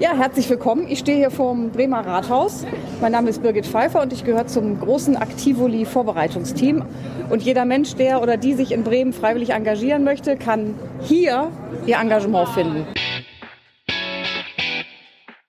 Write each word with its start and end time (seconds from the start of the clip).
Ja, 0.00 0.16
herzlich 0.16 0.50
willkommen. 0.50 0.88
Ich 0.88 0.98
stehe 0.98 1.18
hier 1.18 1.30
vorm 1.30 1.70
Bremer 1.70 2.04
Rathaus. 2.04 2.64
Mein 3.00 3.12
Name 3.12 3.30
ist 3.30 3.42
Birgit 3.42 3.64
Pfeiffer 3.64 4.02
und 4.02 4.12
ich 4.12 4.24
gehöre 4.24 4.48
zum 4.48 4.80
großen 4.80 5.16
Aktivoli-Vorbereitungsteam. 5.16 6.84
Und 7.30 7.42
jeder 7.42 7.64
Mensch, 7.64 7.94
der 7.94 8.20
oder 8.20 8.36
die 8.36 8.54
sich 8.54 8.72
in 8.72 8.82
Bremen 8.82 9.12
freiwillig 9.12 9.50
engagieren 9.50 10.02
möchte, 10.02 10.36
kann 10.36 10.74
hier 11.00 11.48
ihr 11.86 11.96
Engagement 11.96 12.48
finden. 12.48 12.86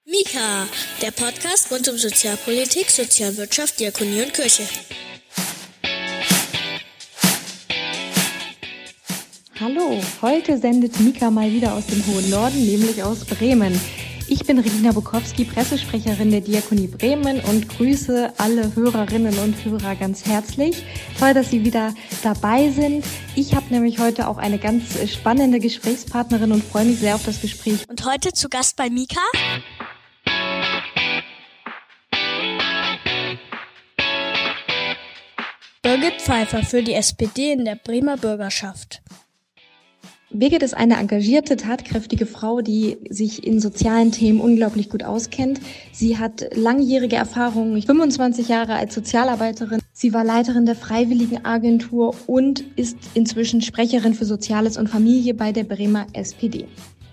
Mika, 0.05 0.67
der 1.01 1.11
Podcast 1.11 1.71
rund 1.71 1.89
um 1.89 1.97
Sozialpolitik, 1.97 2.91
Sozialwirtschaft, 2.91 3.79
Diakonie 3.79 4.21
und 4.21 4.33
Kirche. 4.33 4.63
Hallo, 9.59 9.99
heute 10.21 10.59
sendet 10.59 10.99
Mika 10.99 11.31
mal 11.31 11.51
wieder 11.51 11.73
aus 11.73 11.87
dem 11.87 12.05
hohen 12.05 12.29
Norden, 12.29 12.63
nämlich 12.63 13.01
aus 13.01 13.25
Bremen. 13.25 13.79
Ich 14.27 14.43
bin 14.43 14.57
Regina 14.57 14.91
Bukowski, 14.91 15.45
Pressesprecherin 15.45 16.31
der 16.31 16.41
Diakonie 16.41 16.87
Bremen 16.87 17.39
und 17.41 17.69
grüße 17.69 18.33
alle 18.37 18.75
Hörerinnen 18.75 19.37
und 19.37 19.63
Hörer 19.63 19.95
ganz 19.95 20.25
herzlich. 20.25 20.83
Toll, 21.19 21.35
dass 21.35 21.51
Sie 21.51 21.63
wieder 21.63 21.93
dabei 22.23 22.71
sind. 22.71 23.05
Ich 23.35 23.53
habe 23.53 23.67
nämlich 23.69 23.99
heute 23.99 24.27
auch 24.27 24.37
eine 24.37 24.57
ganz 24.57 24.97
spannende 25.11 25.59
Gesprächspartnerin 25.59 26.51
und 26.51 26.63
freue 26.63 26.85
mich 26.85 26.99
sehr 26.99 27.13
auf 27.13 27.23
das 27.23 27.39
Gespräch. 27.39 27.87
Und 27.87 28.03
heute 28.03 28.31
zu 28.33 28.49
Gast 28.49 28.75
bei 28.77 28.89
Mika? 28.89 29.21
Birgit 35.83 36.19
Pfeiffer 36.19 36.63
für 36.63 36.81
die 36.81 36.93
SPD 36.93 37.51
in 37.51 37.63
der 37.63 37.75
Bremer 37.75 38.17
Bürgerschaft. 38.17 39.03
Birgit 40.39 40.63
ist 40.63 40.75
eine 40.75 40.97
engagierte, 40.97 41.55
tatkräftige 41.55 42.25
Frau, 42.25 42.61
die 42.61 42.97
sich 43.09 43.45
in 43.45 43.59
sozialen 43.59 44.11
Themen 44.11 44.41
unglaublich 44.41 44.89
gut 44.89 45.03
auskennt. 45.03 45.61
Sie 45.93 46.17
hat 46.17 46.45
langjährige 46.53 47.15
Erfahrungen, 47.15 47.81
25 47.81 48.49
Jahre 48.49 48.75
als 48.75 48.93
Sozialarbeiterin. 48.93 49.79
Sie 49.93 50.13
war 50.13 50.25
Leiterin 50.25 50.65
der 50.65 50.75
Freiwilligenagentur 50.75 52.13
und 52.27 52.65
ist 52.75 52.97
inzwischen 53.13 53.61
Sprecherin 53.61 54.13
für 54.13 54.25
Soziales 54.25 54.77
und 54.77 54.89
Familie 54.89 55.33
bei 55.33 55.53
der 55.53 55.63
Bremer 55.63 56.05
SPD. 56.13 56.67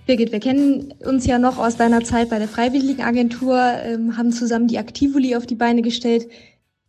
Birgit, 0.04 0.32
wir 0.32 0.40
kennen 0.40 0.92
uns 1.06 1.26
ja 1.26 1.38
noch 1.38 1.58
aus 1.58 1.76
deiner 1.76 2.02
Zeit 2.02 2.28
bei 2.28 2.40
der 2.40 2.48
Freiwilligenagentur, 2.48 3.56
ähm, 3.84 4.16
haben 4.16 4.32
zusammen 4.32 4.66
die 4.66 4.78
Aktivoli 4.78 5.36
auf 5.36 5.46
die 5.46 5.54
Beine 5.54 5.80
gestellt. 5.80 6.26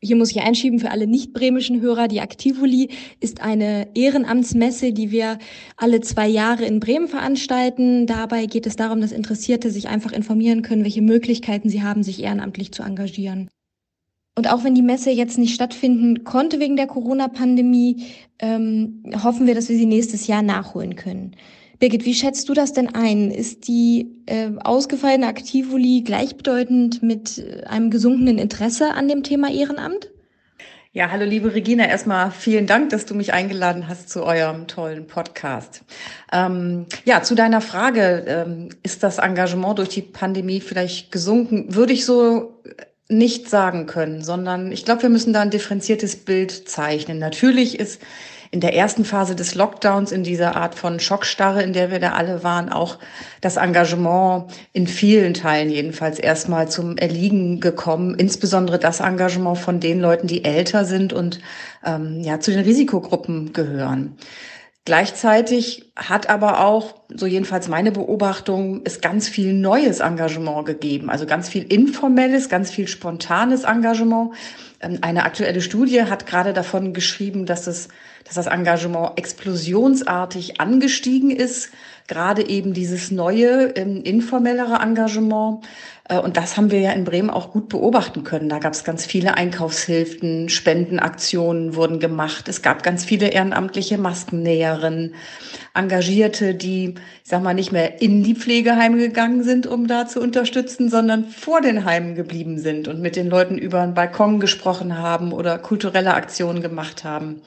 Hier 0.04 0.18
muss 0.18 0.32
ich 0.32 0.42
einschieben 0.42 0.80
für 0.80 0.92
alle 0.92 1.08
nicht-bremischen 1.08 1.80
Hörer. 1.80 2.10
Die 2.10 2.20
Aktivoli 2.20 2.90
ist 3.22 3.42
eine 3.42 3.88
Ehrenamtsmesse, 3.96 4.92
die 4.92 5.12
wir 5.12 5.40
alle 5.78 6.02
zwei 6.02 6.28
Jahre 6.28 6.66
in 6.66 6.82
Bremen 6.82 7.08
veranstalten. 7.08 8.06
Dabei 8.06 8.46
geht 8.46 8.68
es 8.68 8.76
darum, 8.76 9.00
dass 9.00 9.14
Interessierte 9.14 9.72
sich 9.72 9.88
einfach 9.88 10.12
informieren 10.12 10.62
können, 10.62 10.84
welche 10.84 11.02
Möglichkeiten 11.02 11.70
sie 11.70 11.84
haben, 11.84 12.04
sich 12.04 12.22
ehrenamtlich 12.22 12.74
zu 12.74 12.84
engagieren. 12.84 13.50
Und 14.36 14.52
auch 14.52 14.66
wenn 14.66 14.76
die 14.76 14.82
Messe 14.82 15.10
jetzt 15.10 15.38
nicht 15.38 15.56
stattfinden 15.56 16.26
konnte 16.26 16.60
wegen 16.60 16.76
der 16.76 16.88
Corona-Pandemie, 16.88 18.04
ähm, 18.40 19.04
hoffen 19.24 19.48
wir, 19.48 19.56
dass 19.56 19.70
wir 19.70 19.78
sie 19.78 19.86
nächstes 19.86 20.28
Jahr 20.28 20.42
nachholen 20.42 20.98
können. 20.98 21.36
Birgit, 21.84 22.06
wie 22.06 22.14
schätzt 22.14 22.48
du 22.48 22.54
das 22.54 22.72
denn 22.72 22.96
ein? 22.96 23.30
Ist 23.30 23.68
die 23.68 24.08
äh, 24.26 24.52
ausgefallene 24.64 25.28
Aktivoli 25.28 26.02
gleichbedeutend 26.02 27.04
mit 27.04 27.40
äh, 27.40 27.66
einem 27.66 27.92
gesunkenen 27.92 28.38
Interesse 28.38 28.94
an 28.94 29.10
dem 29.10 29.22
Thema 29.22 29.52
Ehrenamt? 29.52 30.10
Ja, 30.94 31.12
hallo 31.12 31.26
liebe 31.26 31.54
Regina, 31.54 31.86
erstmal 31.86 32.32
vielen 32.32 32.68
Dank, 32.68 32.92
dass 32.92 33.06
du 33.06 33.16
mich 33.16 33.34
eingeladen 33.34 33.90
hast 33.90 34.10
zu 34.10 34.24
eurem 34.24 34.68
tollen 34.68 35.08
Podcast. 35.08 35.84
Ähm, 36.32 36.86
ja, 37.04 37.22
zu 37.22 37.36
deiner 37.36 37.60
Frage, 37.60 38.24
ähm, 38.30 38.70
ist 38.84 39.04
das 39.04 39.18
Engagement 39.18 39.78
durch 39.78 39.90
die 39.90 40.04
Pandemie 40.04 40.62
vielleicht 40.62 41.12
gesunken? 41.12 41.76
Würde 41.76 41.92
ich 41.92 42.06
so 42.06 42.62
nicht 43.10 43.50
sagen 43.50 43.88
können, 43.88 44.22
sondern 44.22 44.72
ich 44.72 44.86
glaube, 44.86 45.02
wir 45.02 45.10
müssen 45.10 45.34
da 45.34 45.42
ein 45.42 45.52
differenziertes 45.52 46.16
Bild 46.16 46.70
zeichnen. 46.70 47.20
Natürlich 47.20 47.78
ist 47.78 48.00
in 48.54 48.60
der 48.60 48.76
ersten 48.76 49.04
Phase 49.04 49.36
des 49.36 49.56
Lockdowns, 49.56 50.12
in 50.12 50.22
dieser 50.22 50.56
Art 50.56 50.76
von 50.76 51.00
Schockstarre, 51.00 51.64
in 51.64 51.74
der 51.74 51.90
wir 51.90 52.00
da 52.00 52.12
alle 52.12 52.44
waren, 52.44 52.70
auch 52.70 53.00
das 53.42 53.58
Engagement 53.58 54.46
in 54.74 54.86
vielen 54.86 55.34
Teilen 55.34 55.72
jedenfalls 55.72 56.20
erstmal 56.20 56.70
zum 56.70 56.96
Erliegen 56.98 57.62
gekommen. 57.62 58.14
Insbesondere 58.14 58.78
das 58.78 59.00
Engagement 59.00 59.58
von 59.58 59.80
den 59.80 60.00
Leuten, 60.00 60.28
die 60.28 60.46
älter 60.46 60.86
sind 60.86 61.14
und 61.14 61.40
ähm, 61.84 62.22
ja 62.22 62.40
zu 62.40 62.52
den 62.52 62.64
Risikogruppen 62.64 63.54
gehören. 63.54 64.18
Gleichzeitig 64.86 65.92
hat 65.96 66.30
aber 66.30 66.60
auch, 66.66 66.96
so 67.08 67.26
jedenfalls 67.26 67.70
meine 67.70 67.94
Beobachtung, 67.94 68.82
es 68.84 69.00
ganz 69.00 69.30
viel 69.30 69.54
neues 69.54 70.02
Engagement 70.02 70.66
gegeben. 70.66 71.10
Also 71.10 71.26
ganz 71.26 71.48
viel 71.48 71.64
informelles, 71.64 72.50
ganz 72.50 72.70
viel 72.70 72.90
spontanes 72.90 73.64
Engagement. 73.64 74.34
Ähm, 74.82 75.00
eine 75.02 75.24
aktuelle 75.24 75.62
Studie 75.62 76.04
hat 76.04 76.26
gerade 76.26 76.52
davon 76.52 76.94
geschrieben, 76.94 77.46
dass 77.46 77.68
es 77.68 77.88
dass 78.24 78.36
das 78.36 78.48
Engagement 78.48 79.18
explosionsartig 79.18 80.60
angestiegen 80.60 81.30
ist, 81.30 81.70
gerade 82.08 82.48
eben 82.48 82.74
dieses 82.74 83.12
neue, 83.12 83.76
ähm, 83.76 84.02
informellere 84.04 84.82
Engagement. 84.82 85.66
Äh, 86.10 86.20
und 86.20 86.38
das 86.38 86.58
haben 86.58 86.72
wir 86.72 86.80
ja 86.80 86.92
in 86.92 87.06
Bremen 87.06 87.30
auch 87.30 87.52
gut 87.52 87.70
beobachten 87.70 88.24
können. 88.24 88.50
Da 88.50 88.60
gab 88.60 88.74
es 88.74 88.84
ganz 88.84 89.06
viele 89.06 89.36
Einkaufshilfen, 89.36 90.50
Spendenaktionen 90.50 91.76
wurden 91.76 92.00
gemacht. 92.00 92.48
Es 92.50 92.62
gab 92.62 92.84
ganz 92.84 93.06
viele 93.06 93.30
ehrenamtliche 93.30 93.98
Maskennäherinnen, 93.98 95.16
Engagierte, 95.74 96.56
die, 96.56 96.96
ich 97.24 97.30
sag 97.30 97.42
mal, 97.42 97.54
nicht 97.54 97.72
mehr 97.72 98.02
in 98.02 98.24
die 98.24 98.36
Pflegeheime 98.36 98.98
gegangen 98.98 99.44
sind, 99.44 99.66
um 99.66 99.88
da 99.88 100.06
zu 100.08 100.22
unterstützen, 100.22 100.90
sondern 100.90 101.26
vor 101.26 101.62
den 101.62 101.86
Heimen 101.86 102.16
geblieben 102.16 102.60
sind 102.60 102.88
und 102.88 103.02
mit 103.02 103.16
den 103.16 103.30
Leuten 103.30 103.58
über 103.58 103.82
einen 103.82 103.94
Balkon 103.94 104.40
gesprochen 104.40 104.98
haben 104.98 105.32
oder 105.32 105.58
kulturelle 105.58 106.14
Aktionen 106.14 106.62
gemacht 106.62 107.04
haben. 107.04 107.42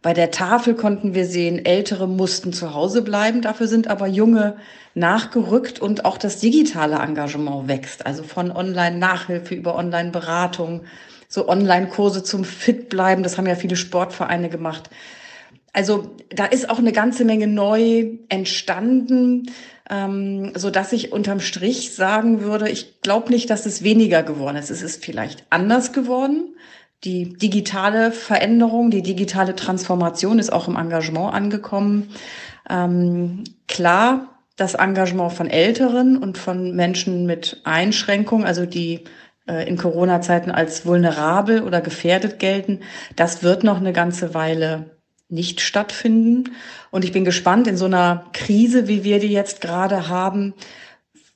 Bei 0.00 0.14
der 0.14 0.30
Tafel 0.30 0.74
konnten 0.74 1.14
wir 1.14 1.26
sehen, 1.26 1.64
Ältere 1.64 2.06
mussten 2.06 2.52
zu 2.52 2.74
Hause 2.74 3.02
bleiben, 3.02 3.42
dafür 3.42 3.66
sind 3.66 3.88
aber 3.88 4.06
Junge 4.06 4.56
nachgerückt 4.94 5.80
und 5.80 6.04
auch 6.04 6.18
das 6.18 6.38
digitale 6.38 6.96
Engagement 6.96 7.68
wächst. 7.68 8.06
Also 8.06 8.22
von 8.22 8.52
Online-Nachhilfe 8.52 9.54
über 9.54 9.74
Online-Beratung, 9.74 10.82
so 11.28 11.48
Online-Kurse 11.48 12.22
zum 12.22 12.44
Fitbleiben, 12.44 13.22
das 13.22 13.38
haben 13.38 13.46
ja 13.46 13.56
viele 13.56 13.76
Sportvereine 13.76 14.48
gemacht. 14.48 14.88
Also 15.72 16.14
da 16.30 16.46
ist 16.46 16.70
auch 16.70 16.78
eine 16.78 16.92
ganze 16.92 17.24
Menge 17.24 17.46
neu 17.46 18.18
entstanden, 18.28 19.50
ähm, 19.90 20.52
so 20.56 20.70
dass 20.70 20.92
ich 20.92 21.12
unterm 21.12 21.40
Strich 21.40 21.94
sagen 21.94 22.40
würde, 22.40 22.68
ich 22.68 23.00
glaube 23.02 23.30
nicht, 23.30 23.50
dass 23.50 23.66
es 23.66 23.82
weniger 23.82 24.22
geworden 24.22 24.56
ist. 24.56 24.70
Es 24.70 24.82
ist 24.82 25.04
vielleicht 25.04 25.44
anders 25.50 25.92
geworden. 25.92 26.54
Die 27.04 27.34
digitale 27.34 28.10
Veränderung, 28.10 28.90
die 28.90 29.02
digitale 29.02 29.54
Transformation 29.54 30.38
ist 30.38 30.52
auch 30.52 30.66
im 30.66 30.76
Engagement 30.76 31.32
angekommen. 31.32 32.10
Ähm, 32.68 33.44
klar, 33.68 34.38
das 34.56 34.74
Engagement 34.74 35.32
von 35.32 35.48
Älteren 35.48 36.18
und 36.18 36.36
von 36.36 36.74
Menschen 36.74 37.26
mit 37.26 37.60
Einschränkungen, 37.62 38.44
also 38.44 38.66
die 38.66 39.04
äh, 39.46 39.68
in 39.68 39.76
Corona-Zeiten 39.76 40.50
als 40.50 40.84
vulnerabel 40.84 41.62
oder 41.62 41.80
gefährdet 41.80 42.40
gelten, 42.40 42.80
das 43.14 43.44
wird 43.44 43.62
noch 43.62 43.76
eine 43.76 43.92
ganze 43.92 44.34
Weile 44.34 44.98
nicht 45.28 45.60
stattfinden. 45.60 46.56
Und 46.90 47.04
ich 47.04 47.12
bin 47.12 47.24
gespannt 47.24 47.68
in 47.68 47.76
so 47.76 47.84
einer 47.84 48.24
Krise, 48.32 48.88
wie 48.88 49.04
wir 49.04 49.20
die 49.20 49.28
jetzt 49.28 49.60
gerade 49.60 50.08
haben, 50.08 50.54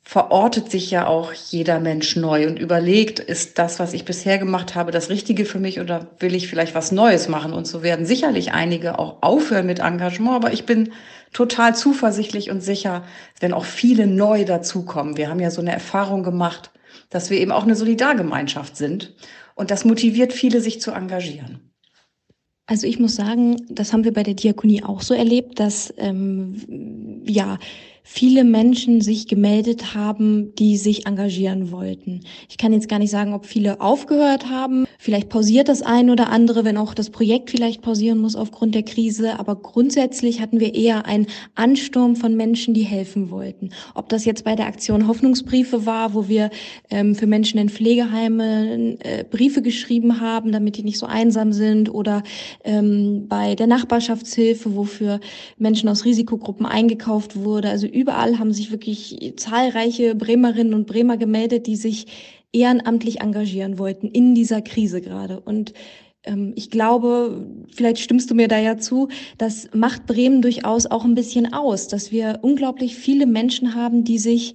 verortet 0.04 0.70
sich 0.70 0.90
ja 0.90 1.06
auch 1.06 1.32
jeder 1.32 1.78
Mensch 1.78 2.16
neu 2.16 2.46
und 2.48 2.58
überlegt, 2.58 3.20
ist 3.20 3.58
das, 3.58 3.78
was 3.78 3.92
ich 3.92 4.04
bisher 4.04 4.38
gemacht 4.38 4.74
habe, 4.74 4.90
das 4.90 5.10
Richtige 5.10 5.44
für 5.44 5.60
mich 5.60 5.80
oder 5.80 6.08
will 6.18 6.34
ich 6.34 6.48
vielleicht 6.48 6.74
was 6.74 6.90
Neues 6.92 7.28
machen? 7.28 7.52
Und 7.52 7.66
so 7.66 7.82
werden 7.82 8.04
sicherlich 8.04 8.52
einige 8.52 8.98
auch 8.98 9.22
aufhören 9.22 9.66
mit 9.66 9.78
Engagement, 9.78 10.34
aber 10.34 10.52
ich 10.52 10.66
bin 10.66 10.92
total 11.32 11.74
zuversichtlich 11.74 12.50
und 12.50 12.60
sicher, 12.62 13.04
wenn 13.40 13.52
auch 13.52 13.64
viele 13.64 14.06
neu 14.06 14.44
dazukommen. 14.44 15.16
Wir 15.16 15.28
haben 15.28 15.40
ja 15.40 15.50
so 15.50 15.60
eine 15.60 15.72
Erfahrung 15.72 16.24
gemacht, 16.24 16.72
dass 17.08 17.30
wir 17.30 17.38
eben 17.38 17.52
auch 17.52 17.62
eine 17.62 17.76
Solidargemeinschaft 17.76 18.76
sind 18.76 19.14
und 19.54 19.70
das 19.70 19.84
motiviert 19.84 20.32
viele, 20.32 20.60
sich 20.60 20.80
zu 20.80 20.90
engagieren. 20.90 21.72
Also 22.66 22.86
ich 22.86 22.98
muss 22.98 23.16
sagen, 23.16 23.56
das 23.68 23.92
haben 23.92 24.04
wir 24.04 24.12
bei 24.12 24.22
der 24.22 24.34
Diakonie 24.34 24.82
auch 24.82 25.00
so 25.02 25.14
erlebt, 25.14 25.60
dass 25.60 25.92
ähm, 25.96 27.22
ja 27.24 27.58
viele 28.02 28.44
Menschen 28.44 29.00
sich 29.00 29.28
gemeldet 29.28 29.94
haben, 29.94 30.54
die 30.56 30.76
sich 30.76 31.06
engagieren 31.06 31.70
wollten. 31.70 32.20
Ich 32.48 32.58
kann 32.58 32.72
jetzt 32.72 32.88
gar 32.88 32.98
nicht 32.98 33.10
sagen, 33.10 33.32
ob 33.32 33.46
viele 33.46 33.80
aufgehört 33.80 34.50
haben. 34.50 34.86
Vielleicht 34.98 35.28
pausiert 35.28 35.68
das 35.68 35.82
ein 35.82 36.10
oder 36.10 36.30
andere, 36.30 36.64
wenn 36.64 36.76
auch 36.76 36.94
das 36.94 37.10
Projekt 37.10 37.50
vielleicht 37.50 37.80
pausieren 37.80 38.18
muss 38.18 38.34
aufgrund 38.34 38.74
der 38.74 38.82
Krise. 38.82 39.38
Aber 39.38 39.54
grundsätzlich 39.56 40.40
hatten 40.40 40.58
wir 40.58 40.74
eher 40.74 41.06
einen 41.06 41.26
Ansturm 41.54 42.16
von 42.16 42.36
Menschen, 42.36 42.74
die 42.74 42.82
helfen 42.82 43.30
wollten. 43.30 43.70
Ob 43.94 44.08
das 44.08 44.24
jetzt 44.24 44.44
bei 44.44 44.56
der 44.56 44.66
Aktion 44.66 45.06
Hoffnungsbriefe 45.06 45.86
war, 45.86 46.12
wo 46.14 46.28
wir 46.28 46.50
ähm, 46.90 47.14
für 47.14 47.28
Menschen 47.28 47.58
in 47.58 47.68
Pflegeheimen 47.68 49.00
äh, 49.00 49.24
Briefe 49.30 49.62
geschrieben 49.62 50.20
haben, 50.20 50.50
damit 50.50 50.76
die 50.76 50.82
nicht 50.82 50.98
so 50.98 51.06
einsam 51.06 51.52
sind, 51.52 51.92
oder 51.92 52.22
ähm, 52.64 53.26
bei 53.28 53.54
der 53.54 53.68
Nachbarschaftshilfe, 53.68 54.74
wofür 54.74 55.20
Menschen 55.56 55.88
aus 55.88 56.04
Risikogruppen 56.04 56.66
eingekauft 56.66 57.36
wurde. 57.36 57.68
Also 57.68 57.91
überall 57.92 58.38
haben 58.38 58.52
sich 58.52 58.70
wirklich 58.70 59.34
zahlreiche 59.36 60.14
Bremerinnen 60.14 60.74
und 60.74 60.86
Bremer 60.86 61.16
gemeldet, 61.16 61.66
die 61.66 61.76
sich 61.76 62.06
ehrenamtlich 62.52 63.20
engagieren 63.20 63.78
wollten 63.78 64.08
in 64.08 64.34
dieser 64.34 64.62
Krise 64.62 65.00
gerade. 65.00 65.40
Und 65.40 65.72
ähm, 66.24 66.52
ich 66.56 66.70
glaube, 66.70 67.46
vielleicht 67.74 67.98
stimmst 68.00 68.30
du 68.30 68.34
mir 68.34 68.48
da 68.48 68.58
ja 68.58 68.76
zu, 68.78 69.08
das 69.38 69.68
macht 69.74 70.06
Bremen 70.06 70.42
durchaus 70.42 70.86
auch 70.86 71.04
ein 71.04 71.14
bisschen 71.14 71.52
aus, 71.52 71.88
dass 71.88 72.12
wir 72.12 72.40
unglaublich 72.42 72.96
viele 72.96 73.26
Menschen 73.26 73.74
haben, 73.74 74.04
die 74.04 74.18
sich 74.18 74.54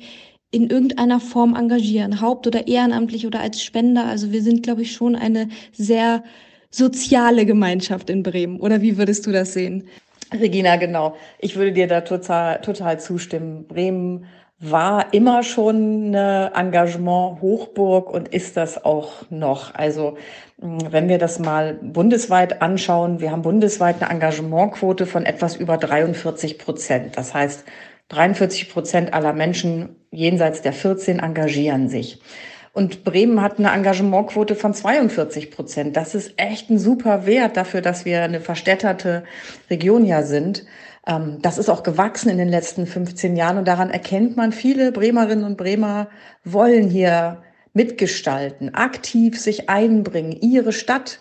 in 0.51 0.69
irgendeiner 0.69 1.19
Form 1.19 1.55
engagieren, 1.55 2.21
haupt- 2.21 2.47
oder 2.47 2.67
ehrenamtlich 2.67 3.27
oder 3.27 3.41
als 3.41 3.61
Spender. 3.61 4.05
Also 4.05 4.31
wir 4.31 4.41
sind, 4.41 4.63
glaube 4.63 4.83
ich, 4.83 4.93
schon 4.93 5.15
eine 5.15 5.49
sehr 5.73 6.23
soziale 6.69 7.45
Gemeinschaft 7.45 8.09
in 8.09 8.23
Bremen. 8.23 8.59
Oder 8.59 8.81
wie 8.81 8.97
würdest 8.97 9.25
du 9.25 9.31
das 9.31 9.53
sehen? 9.53 9.87
Regina, 10.33 10.75
genau. 10.75 11.15
Ich 11.39 11.55
würde 11.55 11.71
dir 11.71 11.87
da 11.87 12.01
total, 12.01 12.61
total 12.61 12.99
zustimmen. 12.99 13.65
Bremen 13.67 14.25
war 14.59 15.13
immer 15.13 15.43
schon 15.43 16.07
eine 16.07 16.51
Engagement-Hochburg 16.55 18.09
und 18.09 18.27
ist 18.29 18.57
das 18.57 18.83
auch 18.83 19.29
noch. 19.29 19.75
Also 19.75 20.17
wenn 20.57 21.09
wir 21.09 21.19
das 21.19 21.37
mal 21.37 21.75
bundesweit 21.75 22.61
anschauen, 22.61 23.19
wir 23.21 23.31
haben 23.31 23.43
bundesweit 23.43 24.01
eine 24.01 24.09
Engagementquote 24.11 25.05
von 25.05 25.25
etwas 25.25 25.55
über 25.55 25.77
43 25.77 26.57
Prozent. 26.57 27.17
Das 27.17 27.33
heißt, 27.35 27.65
43 28.09 28.71
Prozent 28.71 29.13
aller 29.13 29.33
Menschen 29.33 29.95
jenseits 30.11 30.61
der 30.61 30.73
14 30.73 31.19
engagieren 31.19 31.89
sich. 31.89 32.19
Und 32.77 33.03
Bremen 33.03 33.41
hat 33.41 33.57
eine 33.57 33.71
Engagementquote 33.71 34.53
von 34.53 34.71
42 34.71 35.49
Prozent. 35.49 35.97
Das 35.97 36.13
ist 36.13 36.33
echt 36.37 36.69
ein 36.69 36.77
super 36.77 37.25
Wert 37.25 37.57
dafür, 37.57 37.81
dass 37.81 38.05
wir 38.05 38.21
eine 38.21 38.39
verstädterte 38.39 39.23
Region 39.71 40.05
ja 40.05 40.21
sind. 40.21 40.63
Ähm, 41.07 41.39
das 41.41 41.57
ist 41.57 41.69
auch 41.69 41.81
gewachsen 41.81 42.29
in 42.29 42.37
den 42.37 42.49
letzten 42.49 42.85
15 42.85 43.35
Jahren 43.35 43.57
und 43.57 43.67
daran 43.67 43.89
erkennt 43.89 44.37
man, 44.37 44.51
viele 44.51 44.91
Bremerinnen 44.91 45.43
und 45.43 45.57
Bremer 45.57 46.07
wollen 46.43 46.87
hier 46.87 47.41
mitgestalten, 47.73 48.75
aktiv 48.75 49.39
sich 49.41 49.71
einbringen, 49.71 50.33
ihre 50.39 50.71
Stadt 50.71 51.19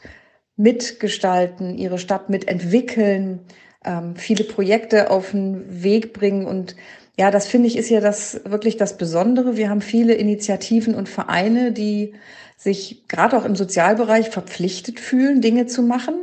mitgestalten, 0.56 1.78
ihre 1.78 1.98
Stadt 1.98 2.28
mitentwickeln, 2.28 3.40
ähm, 3.82 4.14
viele 4.16 4.44
Projekte 4.44 5.10
auf 5.10 5.30
den 5.30 5.82
Weg 5.82 6.12
bringen 6.12 6.44
und 6.44 6.76
ja, 7.18 7.30
das 7.30 7.46
finde 7.46 7.68
ich 7.68 7.76
ist 7.76 7.88
ja 7.88 8.00
das 8.00 8.40
wirklich 8.44 8.76
das 8.76 8.98
Besondere. 8.98 9.56
Wir 9.56 9.70
haben 9.70 9.80
viele 9.80 10.14
Initiativen 10.14 10.94
und 10.94 11.08
Vereine, 11.08 11.72
die 11.72 12.14
sich 12.56 13.06
gerade 13.08 13.36
auch 13.38 13.44
im 13.44 13.56
Sozialbereich 13.56 14.30
verpflichtet 14.30 15.00
fühlen, 15.00 15.40
Dinge 15.40 15.66
zu 15.66 15.82
machen. 15.82 16.14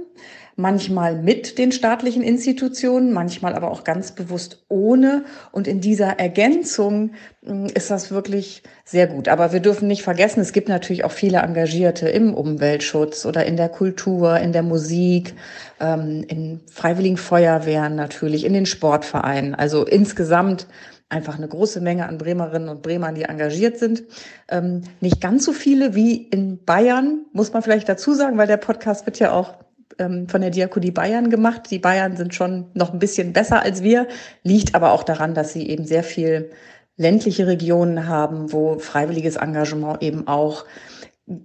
Manchmal 0.55 1.15
mit 1.15 1.57
den 1.57 1.71
staatlichen 1.71 2.21
Institutionen, 2.21 3.11
manchmal 3.11 3.55
aber 3.55 3.71
auch 3.71 3.83
ganz 3.83 4.11
bewusst 4.11 4.63
ohne. 4.69 5.25
Und 5.51 5.67
in 5.67 5.81
dieser 5.81 6.19
Ergänzung 6.19 7.11
hm, 7.43 7.65
ist 7.73 7.89
das 7.89 8.11
wirklich 8.11 8.61
sehr 8.85 9.07
gut. 9.07 9.27
Aber 9.29 9.51
wir 9.51 9.61
dürfen 9.61 9.87
nicht 9.87 10.03
vergessen, 10.03 10.41
es 10.41 10.53
gibt 10.53 10.69
natürlich 10.69 11.05
auch 11.05 11.11
viele 11.11 11.39
Engagierte 11.39 12.07
im 12.07 12.35
Umweltschutz 12.35 13.25
oder 13.25 13.45
in 13.45 13.57
der 13.57 13.69
Kultur, 13.69 14.37
in 14.37 14.51
der 14.51 14.63
Musik, 14.63 15.33
ähm, 15.79 16.23
in 16.27 16.61
freiwilligen 16.71 17.17
Feuerwehren 17.17 17.95
natürlich, 17.95 18.45
in 18.45 18.53
den 18.53 18.67
Sportvereinen. 18.67 19.55
Also 19.55 19.85
insgesamt 19.85 20.67
einfach 21.09 21.37
eine 21.37 21.47
große 21.47 21.79
Menge 21.79 22.07
an 22.07 22.17
Bremerinnen 22.17 22.69
und 22.69 22.81
Bremern, 22.81 23.15
die 23.15 23.23
engagiert 23.23 23.77
sind. 23.77 24.03
Ähm, 24.49 24.81
nicht 24.99 25.21
ganz 25.21 25.45
so 25.45 25.53
viele 25.53 25.95
wie 25.95 26.17
in 26.17 26.63
Bayern, 26.65 27.25
muss 27.31 27.53
man 27.53 27.61
vielleicht 27.61 27.87
dazu 27.87 28.13
sagen, 28.13 28.37
weil 28.37 28.47
der 28.47 28.57
Podcast 28.57 29.05
wird 29.05 29.19
ja 29.19 29.31
auch 29.31 29.62
ähm, 29.99 30.27
von 30.27 30.41
der 30.41 30.49
Diakonie 30.49 30.91
Bayern 30.91 31.29
gemacht. 31.29 31.63
Die 31.71 31.79
Bayern 31.79 32.15
sind 32.15 32.33
schon 32.33 32.67
noch 32.73 32.93
ein 32.93 32.99
bisschen 32.99 33.33
besser 33.33 33.61
als 33.63 33.83
wir, 33.83 34.07
liegt 34.43 34.75
aber 34.75 34.91
auch 34.91 35.03
daran, 35.03 35.33
dass 35.33 35.53
sie 35.53 35.69
eben 35.69 35.85
sehr 35.85 36.03
viel 36.03 36.51
ländliche 36.97 37.47
Regionen 37.47 38.07
haben, 38.07 38.51
wo 38.51 38.77
freiwilliges 38.77 39.35
Engagement 39.35 40.01
eben 40.03 40.27
auch 40.27 40.65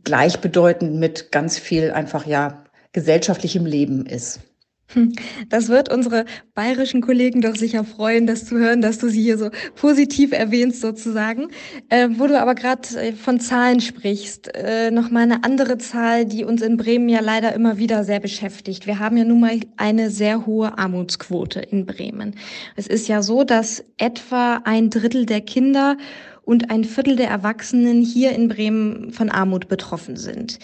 gleichbedeutend 0.05 0.97
mit 0.97 1.33
ganz 1.33 1.59
viel 1.59 1.91
einfach 1.91 2.27
ja 2.27 2.65
gesellschaftlichem 2.93 3.65
Leben 3.65 4.07
ist. 4.07 4.41
Hm, 4.95 5.13
das 5.51 5.69
wird 5.69 5.93
unsere 5.93 6.25
bayerischen 6.55 7.03
Kollegen 7.03 7.43
doch 7.43 7.57
sicher 7.57 7.85
freuen, 7.85 8.27
das 8.27 8.47
zu 8.47 8.57
hören, 8.57 8.81
dass 8.81 8.97
du 8.97 9.09
sie 9.09 9.21
hier 9.21 9.37
so 9.37 9.51
positiv 9.75 10.33
erwähnst 10.33 10.81
sozusagen. 10.81 11.49
Äh, 11.91 12.09
wo 12.13 12.27
du 12.27 12.41
aber 12.41 12.55
gerade 12.55 12.89
äh, 12.97 13.13
von 13.13 13.39
Zahlen 13.39 13.83
sprichst, 13.83 14.55
äh, 14.55 14.91
noch 14.91 15.11
mal 15.11 15.25
eine 15.25 15.45
andere 15.45 15.77
Zahl, 15.77 16.25
die 16.25 16.45
uns 16.45 16.63
in 16.63 16.79
Bremen 16.79 17.11
ja 17.11 17.21
leider 17.21 17.53
immer 17.53 17.77
wieder 17.77 18.03
sehr 18.03 18.21
beschäftigt. 18.21 18.87
Wir 18.87 18.99
haben 18.99 19.19
ja 19.19 19.25
nun 19.25 19.41
mal 19.41 19.61
eine 19.77 20.11
sehr 20.11 20.47
hohe 20.47 20.79
Armutsquote 20.79 21.61
in 21.61 21.85
Bremen. 21.85 22.37
Es 22.75 22.87
ist 22.87 23.09
ja 23.09 23.21
so, 23.21 23.45
dass 23.45 23.85
etwa 23.99 24.63
ein 24.65 24.89
Drittel 24.89 25.27
der 25.27 25.43
Kinder 25.43 25.99
und 26.45 26.71
ein 26.71 26.85
Viertel 26.85 27.17
der 27.17 27.29
Erwachsenen 27.29 28.01
hier 28.01 28.33
in 28.33 28.49
Bremen 28.49 29.13
von 29.13 29.29
Armut 29.29 29.69
betroffen 29.69 30.17
sind. 30.17 30.59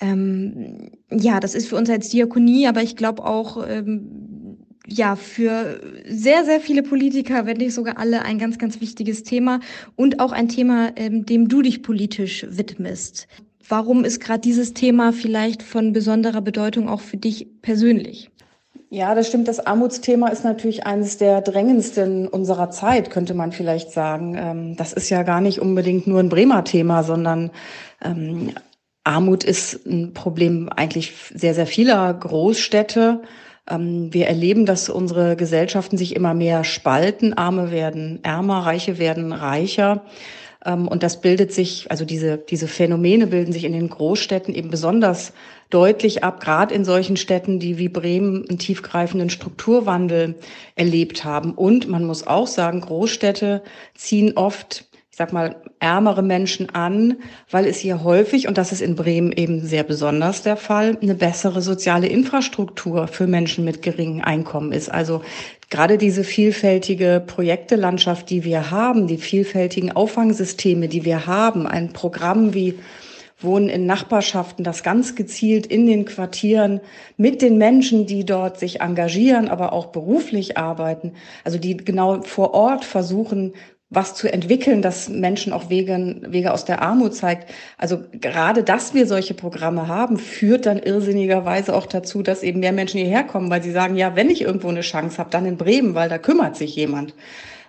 Ähm, 0.00 0.90
ja, 1.10 1.40
das 1.40 1.54
ist 1.54 1.68
für 1.68 1.76
uns 1.76 1.88
als 1.88 2.08
Diakonie, 2.08 2.66
aber 2.66 2.82
ich 2.82 2.96
glaube 2.96 3.24
auch 3.24 3.64
ähm, 3.68 4.58
ja 4.86 5.16
für 5.16 5.80
sehr, 6.08 6.44
sehr 6.44 6.60
viele 6.60 6.82
Politiker, 6.82 7.46
wenn 7.46 7.58
nicht 7.58 7.74
sogar 7.74 7.98
alle, 7.98 8.22
ein 8.22 8.38
ganz, 8.38 8.58
ganz 8.58 8.80
wichtiges 8.80 9.22
Thema 9.22 9.60
und 9.96 10.20
auch 10.20 10.32
ein 10.32 10.48
Thema, 10.48 10.90
ähm, 10.96 11.24
dem 11.26 11.48
du 11.48 11.62
dich 11.62 11.82
politisch 11.82 12.46
widmest. 12.48 13.28
Warum 13.68 14.04
ist 14.04 14.20
gerade 14.20 14.40
dieses 14.40 14.74
Thema 14.74 15.12
vielleicht 15.12 15.62
von 15.62 15.92
besonderer 15.92 16.42
Bedeutung 16.42 16.88
auch 16.88 17.00
für 17.00 17.16
dich 17.16 17.46
persönlich? 17.62 18.30
Ja, 18.90 19.14
das 19.14 19.26
stimmt. 19.26 19.48
Das 19.48 19.58
Armutsthema 19.58 20.28
ist 20.28 20.44
natürlich 20.44 20.86
eines 20.86 21.16
der 21.16 21.40
drängendsten 21.40 22.28
unserer 22.28 22.70
Zeit, 22.70 23.10
könnte 23.10 23.34
man 23.34 23.50
vielleicht 23.50 23.90
sagen. 23.90 24.36
Ähm, 24.38 24.76
das 24.76 24.92
ist 24.92 25.08
ja 25.10 25.22
gar 25.22 25.40
nicht 25.40 25.60
unbedingt 25.60 26.06
nur 26.06 26.20
ein 26.20 26.28
Bremer 26.28 26.62
Thema, 26.62 27.02
sondern 27.02 27.50
ähm, 28.04 28.52
Armut 29.04 29.44
ist 29.44 29.86
ein 29.86 30.14
Problem 30.14 30.68
eigentlich 30.70 31.12
sehr, 31.32 31.54
sehr 31.54 31.66
vieler 31.66 32.12
Großstädte. 32.12 33.22
Ähm, 33.70 34.12
wir 34.12 34.26
erleben, 34.26 34.66
dass 34.66 34.88
unsere 34.88 35.36
Gesellschaften 35.36 35.98
sich 35.98 36.16
immer 36.16 36.34
mehr 36.34 36.64
spalten. 36.64 37.34
Arme 37.34 37.70
werden 37.70 38.20
ärmer, 38.22 38.60
Reiche 38.66 38.98
werden 38.98 39.32
reicher. 39.32 40.02
Ähm, 40.64 40.88
und 40.88 41.02
das 41.02 41.20
bildet 41.20 41.52
sich, 41.52 41.90
also 41.90 42.04
diese, 42.04 42.38
diese 42.38 42.66
Phänomene 42.66 43.26
bilden 43.26 43.52
sich 43.52 43.64
in 43.64 43.72
den 43.72 43.88
Großstädten 43.88 44.54
eben 44.54 44.70
besonders 44.70 45.32
deutlich 45.70 46.24
ab, 46.24 46.40
gerade 46.40 46.74
in 46.74 46.84
solchen 46.84 47.16
Städten, 47.16 47.58
die 47.58 47.78
wie 47.78 47.88
Bremen 47.88 48.48
einen 48.48 48.58
tiefgreifenden 48.58 49.30
Strukturwandel 49.30 50.36
erlebt 50.76 51.24
haben. 51.24 51.52
Und 51.52 51.88
man 51.88 52.04
muss 52.04 52.26
auch 52.26 52.46
sagen, 52.46 52.80
Großstädte 52.80 53.62
ziehen 53.94 54.36
oft 54.36 54.86
ich 55.14 55.18
sag 55.18 55.32
mal, 55.32 55.54
ärmere 55.78 56.24
Menschen 56.24 56.70
an, 56.70 57.18
weil 57.48 57.66
es 57.66 57.78
hier 57.78 58.02
häufig, 58.02 58.48
und 58.48 58.58
das 58.58 58.72
ist 58.72 58.80
in 58.80 58.96
Bremen 58.96 59.30
eben 59.30 59.64
sehr 59.64 59.84
besonders 59.84 60.42
der 60.42 60.56
Fall, 60.56 60.98
eine 61.00 61.14
bessere 61.14 61.62
soziale 61.62 62.08
Infrastruktur 62.08 63.06
für 63.06 63.28
Menschen 63.28 63.64
mit 63.64 63.80
geringem 63.80 64.24
Einkommen 64.24 64.72
ist. 64.72 64.88
Also 64.88 65.22
gerade 65.70 65.98
diese 65.98 66.24
vielfältige 66.24 67.22
Projektelandschaft, 67.24 68.28
die 68.28 68.42
wir 68.42 68.72
haben, 68.72 69.06
die 69.06 69.18
vielfältigen 69.18 69.92
Auffangsysteme, 69.92 70.88
die 70.88 71.04
wir 71.04 71.28
haben, 71.28 71.68
ein 71.68 71.92
Programm 71.92 72.52
wie 72.52 72.80
Wohnen 73.38 73.68
in 73.68 73.86
Nachbarschaften, 73.86 74.64
das 74.64 74.82
ganz 74.82 75.14
gezielt 75.14 75.66
in 75.66 75.86
den 75.86 76.06
Quartieren 76.06 76.80
mit 77.16 77.40
den 77.40 77.56
Menschen, 77.56 78.06
die 78.06 78.24
dort 78.24 78.58
sich 78.58 78.80
engagieren, 78.80 79.48
aber 79.48 79.72
auch 79.72 79.86
beruflich 79.86 80.58
arbeiten, 80.58 81.12
also 81.44 81.58
die 81.58 81.76
genau 81.76 82.22
vor 82.22 82.52
Ort 82.52 82.84
versuchen, 82.84 83.52
was 83.94 84.14
zu 84.14 84.32
entwickeln, 84.32 84.82
das 84.82 85.08
Menschen 85.08 85.52
auch 85.52 85.70
Wege, 85.70 86.16
Wege 86.26 86.52
aus 86.52 86.64
der 86.64 86.82
Armut 86.82 87.14
zeigt. 87.14 87.50
Also 87.78 88.02
gerade, 88.12 88.62
dass 88.62 88.94
wir 88.94 89.06
solche 89.06 89.34
Programme 89.34 89.88
haben, 89.88 90.18
führt 90.18 90.66
dann 90.66 90.78
irrsinnigerweise 90.78 91.74
auch 91.74 91.86
dazu, 91.86 92.22
dass 92.22 92.42
eben 92.42 92.60
mehr 92.60 92.72
Menschen 92.72 93.00
hierher 93.00 93.24
kommen, 93.24 93.50
weil 93.50 93.62
sie 93.62 93.72
sagen, 93.72 93.96
ja, 93.96 94.16
wenn 94.16 94.30
ich 94.30 94.42
irgendwo 94.42 94.68
eine 94.68 94.80
Chance 94.82 95.18
habe, 95.18 95.30
dann 95.30 95.46
in 95.46 95.56
Bremen, 95.56 95.94
weil 95.94 96.08
da 96.08 96.18
kümmert 96.18 96.56
sich 96.56 96.76
jemand. 96.76 97.14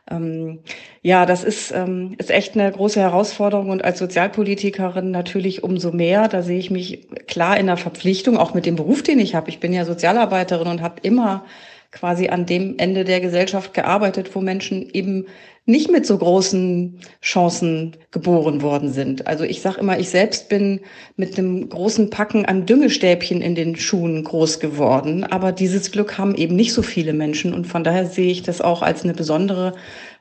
Ähm, 0.10 0.60
ja, 1.02 1.26
das 1.26 1.44
ist, 1.44 1.72
ähm, 1.72 2.16
ist 2.20 2.30
echt 2.30 2.56
eine 2.56 2.72
große 2.72 3.00
Herausforderung 3.00 3.70
und 3.70 3.84
als 3.84 3.98
Sozialpolitikerin 4.00 5.12
natürlich 5.12 5.64
umso 5.64 5.92
mehr. 5.92 6.28
Da 6.28 6.44
sehe 6.44 6.60
ich 6.60 6.70
mich 6.70 7.08
klar 7.28 7.58
in 7.58 7.66
der 7.68 7.78
Verpflichtung, 7.78 8.38
auch 8.38 8.54
mit 8.54 8.66
dem 8.66 8.76
Beruf, 8.76 9.02
den 9.02 9.20
ich 9.20 9.34
habe. 9.36 9.50
Ich 9.50 9.60
bin 9.60 9.74
ja 9.74 9.86
Sozialarbeiterin 9.86 10.68
und 10.68 10.82
habe 10.82 11.02
immer 11.02 11.46
quasi 11.92 12.28
an 12.28 12.46
dem 12.46 12.78
Ende 12.78 13.04
der 13.04 13.22
Gesellschaft 13.22 13.74
gearbeitet, 13.74 14.36
wo 14.36 14.42
Menschen 14.42 14.88
eben 14.92 15.26
nicht 15.66 15.92
mit 15.92 16.06
so 16.06 16.18
großen 16.18 17.00
Chancen 17.22 17.98
geboren 18.12 18.62
worden 18.62 18.94
sind. 18.94 19.26
Also 19.26 19.44
ich 19.44 19.62
sage 19.62 19.80
immer, 19.80 19.98
ich 19.98 20.10
selbst 20.10 20.48
bin 20.48 20.82
mit 21.16 21.38
einem 21.38 21.68
großen 21.70 22.12
Packen 22.12 22.46
an 22.46 22.66
Düngestäbchen 22.66 23.42
in 23.42 23.56
den 23.56 23.76
Schuhen 23.76 24.24
groß 24.24 24.60
geworden, 24.60 25.24
aber 25.24 25.52
dieses 25.52 25.92
Glück 25.92 26.18
haben 26.18 26.36
eben 26.36 26.56
nicht 26.56 26.74
so 26.74 26.84
viele 26.84 27.14
Menschen 27.14 27.54
und 27.54 27.66
von 27.66 27.84
daher 27.84 28.06
sehe 28.06 28.32
ich 28.32 28.44
das 28.44 28.62
auch 28.62 28.84
als 28.84 29.04
eine 29.04 29.14
besondere 29.14 29.74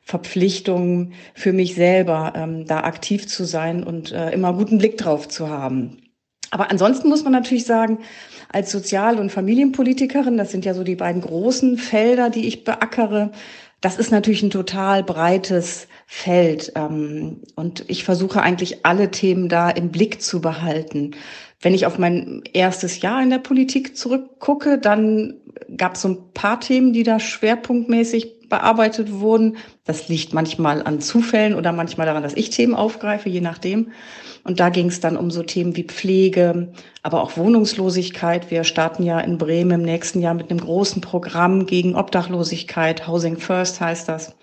Verpflichtung 0.02 1.12
für 1.34 1.52
mich 1.52 1.74
selber, 1.74 2.32
ähm, 2.36 2.66
da 2.66 2.80
aktiv 2.80 3.26
zu 3.26 3.44
sein 3.44 3.84
und 3.84 4.12
äh, 4.12 4.30
immer 4.30 4.54
guten 4.54 4.78
Blick 4.78 4.96
drauf 4.96 5.28
zu 5.28 5.48
haben. 5.48 5.98
Aber 6.50 6.70
ansonsten 6.70 7.08
muss 7.08 7.24
man 7.24 7.32
natürlich 7.32 7.64
sagen, 7.64 7.98
als 8.48 8.70
Sozial- 8.70 9.18
und 9.18 9.32
Familienpolitikerin, 9.32 10.36
das 10.36 10.52
sind 10.52 10.64
ja 10.64 10.72
so 10.72 10.84
die 10.84 10.94
beiden 10.94 11.20
großen 11.20 11.78
Felder, 11.78 12.30
die 12.30 12.46
ich 12.46 12.62
beackere, 12.62 13.32
das 13.84 13.98
ist 13.98 14.10
natürlich 14.10 14.42
ein 14.42 14.48
total 14.48 15.02
breites 15.02 15.88
Feld. 16.06 16.72
Ähm, 16.74 17.42
und 17.54 17.84
ich 17.88 18.04
versuche 18.04 18.40
eigentlich 18.40 18.86
alle 18.86 19.10
Themen 19.10 19.50
da 19.50 19.68
im 19.68 19.90
Blick 19.90 20.22
zu 20.22 20.40
behalten. 20.40 21.10
Wenn 21.60 21.74
ich 21.74 21.84
auf 21.84 21.98
mein 21.98 22.42
erstes 22.54 23.02
Jahr 23.02 23.22
in 23.22 23.28
der 23.28 23.38
Politik 23.38 23.94
zurückgucke, 23.94 24.78
dann 24.78 25.34
gab 25.76 25.96
es 25.96 26.00
so 26.00 26.08
ein 26.08 26.32
paar 26.32 26.60
Themen, 26.60 26.94
die 26.94 27.02
da 27.02 27.20
schwerpunktmäßig 27.20 28.33
bearbeitet 28.48 29.12
wurden. 29.12 29.56
Das 29.84 30.08
liegt 30.08 30.32
manchmal 30.32 30.82
an 30.82 31.00
Zufällen 31.00 31.54
oder 31.54 31.72
manchmal 31.72 32.06
daran, 32.06 32.22
dass 32.22 32.36
ich 32.36 32.50
Themen 32.50 32.74
aufgreife, 32.74 33.28
je 33.28 33.40
nachdem. 33.40 33.92
Und 34.44 34.60
da 34.60 34.68
ging 34.68 34.88
es 34.88 35.00
dann 35.00 35.16
um 35.16 35.30
so 35.30 35.42
Themen 35.42 35.74
wie 35.76 35.84
Pflege, 35.84 36.72
aber 37.02 37.22
auch 37.22 37.36
Wohnungslosigkeit. 37.36 38.50
Wir 38.50 38.64
starten 38.64 39.02
ja 39.02 39.18
in 39.20 39.38
Bremen 39.38 39.80
im 39.80 39.82
nächsten 39.82 40.20
Jahr 40.20 40.34
mit 40.34 40.50
einem 40.50 40.60
großen 40.60 41.00
Programm 41.00 41.66
gegen 41.66 41.96
Obdachlosigkeit. 41.96 43.08
Housing 43.08 43.38
First 43.38 43.80
heißt 43.80 44.08
das. 44.08 44.34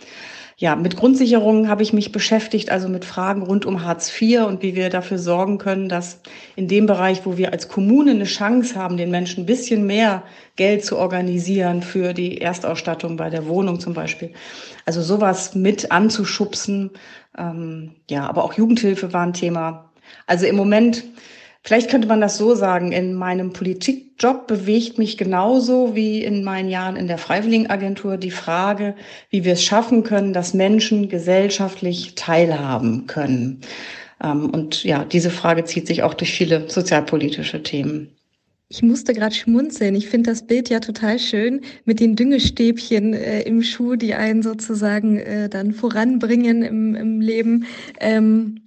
Ja, 0.61 0.75
mit 0.75 0.95
Grundsicherungen 0.95 1.69
habe 1.69 1.81
ich 1.81 1.91
mich 1.91 2.11
beschäftigt, 2.11 2.69
also 2.69 2.87
mit 2.87 3.03
Fragen 3.03 3.41
rund 3.41 3.65
um 3.65 3.83
Hartz 3.83 4.11
IV 4.21 4.41
und 4.41 4.61
wie 4.61 4.75
wir 4.75 4.91
dafür 4.91 5.17
sorgen 5.17 5.57
können, 5.57 5.89
dass 5.89 6.21
in 6.55 6.67
dem 6.67 6.85
Bereich, 6.85 7.25
wo 7.25 7.35
wir 7.35 7.51
als 7.51 7.67
Kommune 7.67 8.11
eine 8.11 8.25
Chance 8.25 8.75
haben, 8.75 8.95
den 8.95 9.09
Menschen 9.09 9.41
ein 9.41 9.45
bisschen 9.47 9.87
mehr 9.87 10.21
Geld 10.57 10.85
zu 10.85 10.99
organisieren 10.99 11.81
für 11.81 12.13
die 12.13 12.37
Erstausstattung 12.37 13.17
bei 13.17 13.31
der 13.31 13.47
Wohnung 13.47 13.79
zum 13.79 13.95
Beispiel. 13.95 14.33
Also 14.85 15.01
sowas 15.01 15.55
mit 15.55 15.91
anzuschubsen. 15.91 16.91
Ähm, 17.35 17.95
ja, 18.07 18.29
aber 18.29 18.43
auch 18.43 18.53
Jugendhilfe 18.53 19.13
war 19.13 19.25
ein 19.25 19.33
Thema. 19.33 19.89
Also 20.27 20.45
im 20.45 20.57
Moment, 20.57 21.05
vielleicht 21.63 21.89
könnte 21.89 22.07
man 22.07 22.21
das 22.21 22.37
so 22.37 22.55
sagen, 22.55 22.91
in 22.91 23.13
meinem 23.13 23.53
Politikjob 23.53 24.47
bewegt 24.47 24.97
mich 24.97 25.17
genauso 25.17 25.95
wie 25.95 26.23
in 26.23 26.43
meinen 26.43 26.69
Jahren 26.69 26.95
in 26.95 27.07
der 27.07 27.17
Freiwilligenagentur 27.17 28.17
die 28.17 28.31
Frage, 28.31 28.95
wie 29.29 29.43
wir 29.43 29.53
es 29.53 29.63
schaffen 29.63 30.03
können, 30.03 30.33
dass 30.33 30.53
Menschen 30.53 31.09
gesellschaftlich 31.09 32.15
teilhaben 32.15 33.07
können. 33.07 33.61
Ähm, 34.23 34.49
und 34.49 34.83
ja, 34.83 35.05
diese 35.05 35.29
Frage 35.29 35.63
zieht 35.65 35.87
sich 35.87 36.03
auch 36.03 36.13
durch 36.13 36.31
viele 36.33 36.69
sozialpolitische 36.69 37.63
Themen. 37.63 38.09
Ich 38.73 38.81
musste 38.81 39.13
gerade 39.13 39.35
schmunzeln. 39.35 39.95
Ich 39.95 40.07
finde 40.07 40.29
das 40.29 40.47
Bild 40.47 40.69
ja 40.69 40.79
total 40.79 41.19
schön 41.19 41.59
mit 41.83 41.99
den 41.99 42.15
Düngestäbchen 42.15 43.13
äh, 43.13 43.41
im 43.41 43.63
Schuh, 43.63 43.97
die 43.97 44.13
einen 44.13 44.43
sozusagen 44.43 45.17
äh, 45.17 45.49
dann 45.49 45.73
voranbringen 45.73 46.61
im, 46.61 46.95
im 46.95 47.19
Leben. 47.19 47.65
Ähm, 47.99 48.60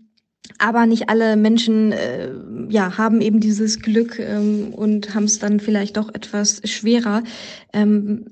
aber 0.58 0.86
nicht 0.86 1.08
alle 1.08 1.36
Menschen 1.36 1.92
äh, 1.92 2.30
ja, 2.68 2.96
haben 2.98 3.20
eben 3.20 3.40
dieses 3.40 3.80
Glück 3.80 4.18
ähm, 4.18 4.72
und 4.72 5.14
haben 5.14 5.24
es 5.24 5.38
dann 5.38 5.60
vielleicht 5.60 5.96
doch 5.96 6.14
etwas 6.14 6.60
schwerer. 6.64 7.22
Ähm, 7.72 8.26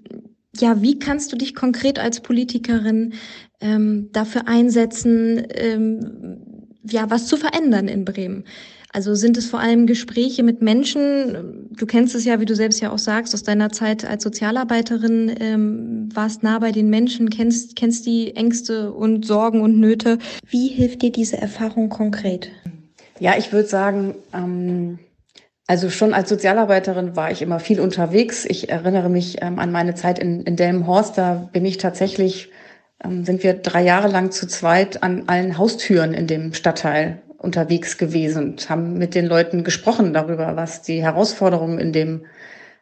ja, 0.57 0.83
wie 0.83 0.99
kannst 0.99 1.33
du 1.33 1.37
dich 1.37 1.55
konkret 1.55 1.99
als 1.99 2.21
Politikerin 2.21 3.15
ähm, 3.61 4.11
dafür 4.13 4.47
einsetzen, 4.47 5.47
ähm, 5.55 6.39
ja, 6.85 7.11
was 7.11 7.27
zu 7.27 7.37
verändern 7.37 7.89
in 7.89 8.05
Bremen? 8.05 8.45
Also 8.95 9.15
sind 9.15 9.39
es 9.39 9.47
vor 9.47 9.59
allem 9.59 9.87
Gespräche 9.87 10.43
mit 10.43 10.61
Menschen? 10.61 11.71
Du 11.71 11.87
kennst 11.87 12.15
es 12.15 12.27
ja, 12.27 12.41
wie 12.41 12.45
du 12.45 12.55
selbst 12.55 12.81
ja 12.83 12.93
auch 12.93 12.99
sagst, 12.99 13.33
aus 13.33 13.43
deiner 13.43 13.73
Zeit 13.73 14.05
als 14.05 14.23
Sozialarbeiterin, 14.23 15.35
ähm, 15.41 16.09
warst 16.13 16.43
nah 16.43 16.59
bei 16.59 16.73
den 16.73 16.91
Menschen, 16.91 17.31
kennst, 17.31 17.75
kennst 17.75 18.05
die 18.05 18.37
Ängste 18.37 18.93
und 18.93 19.25
Sorgen 19.25 19.63
und 19.63 19.81
Nöte. 19.81 20.19
Wie 20.47 20.69
hilft 20.69 21.01
dir 21.01 21.11
diese 21.11 21.39
Erfahrung 21.39 21.89
konkret? 21.89 22.51
Ja, 23.19 23.33
ich 23.39 23.51
würde 23.51 23.67
sagen, 23.67 24.15
ähm, 24.35 24.99
also 25.67 25.89
schon 25.89 26.13
als 26.13 26.29
Sozialarbeiterin 26.29 27.17
war 27.17 27.31
ich 27.31 27.41
immer 27.41 27.61
viel 27.61 27.81
unterwegs. 27.81 28.45
Ich 28.45 28.69
erinnere 28.69 29.09
mich 29.09 29.41
ähm, 29.41 29.59
an 29.59 29.73
meine 29.73 29.95
Zeit 29.95 30.19
in, 30.19 30.43
in 30.43 30.57
Delmenhorst. 30.57 31.17
Da 31.17 31.49
bin 31.51 31.65
ich 31.65 31.79
tatsächlich, 31.79 32.51
ähm, 33.03 33.25
sind 33.25 33.43
wir 33.43 33.55
drei 33.55 33.83
Jahre 33.83 34.09
lang 34.09 34.33
zu 34.33 34.47
zweit 34.47 35.03
an 35.03 35.25
allen 35.29 35.57
Haustüren 35.57 36.13
in 36.13 36.27
dem 36.27 36.53
Stadtteil 36.53 37.22
unterwegs 37.43 37.99
gewesen 37.99 38.53
und 38.53 38.71
haben 38.71 38.99
mit 38.99 39.15
den 39.15 39.27
Leuten 39.27 39.65
gesprochen 39.65 40.13
darüber, 40.13 40.57
was 40.57 40.83
die 40.83 41.03
Herausforderungen 41.03 41.79
in 41.79 41.93
dem 41.93 42.27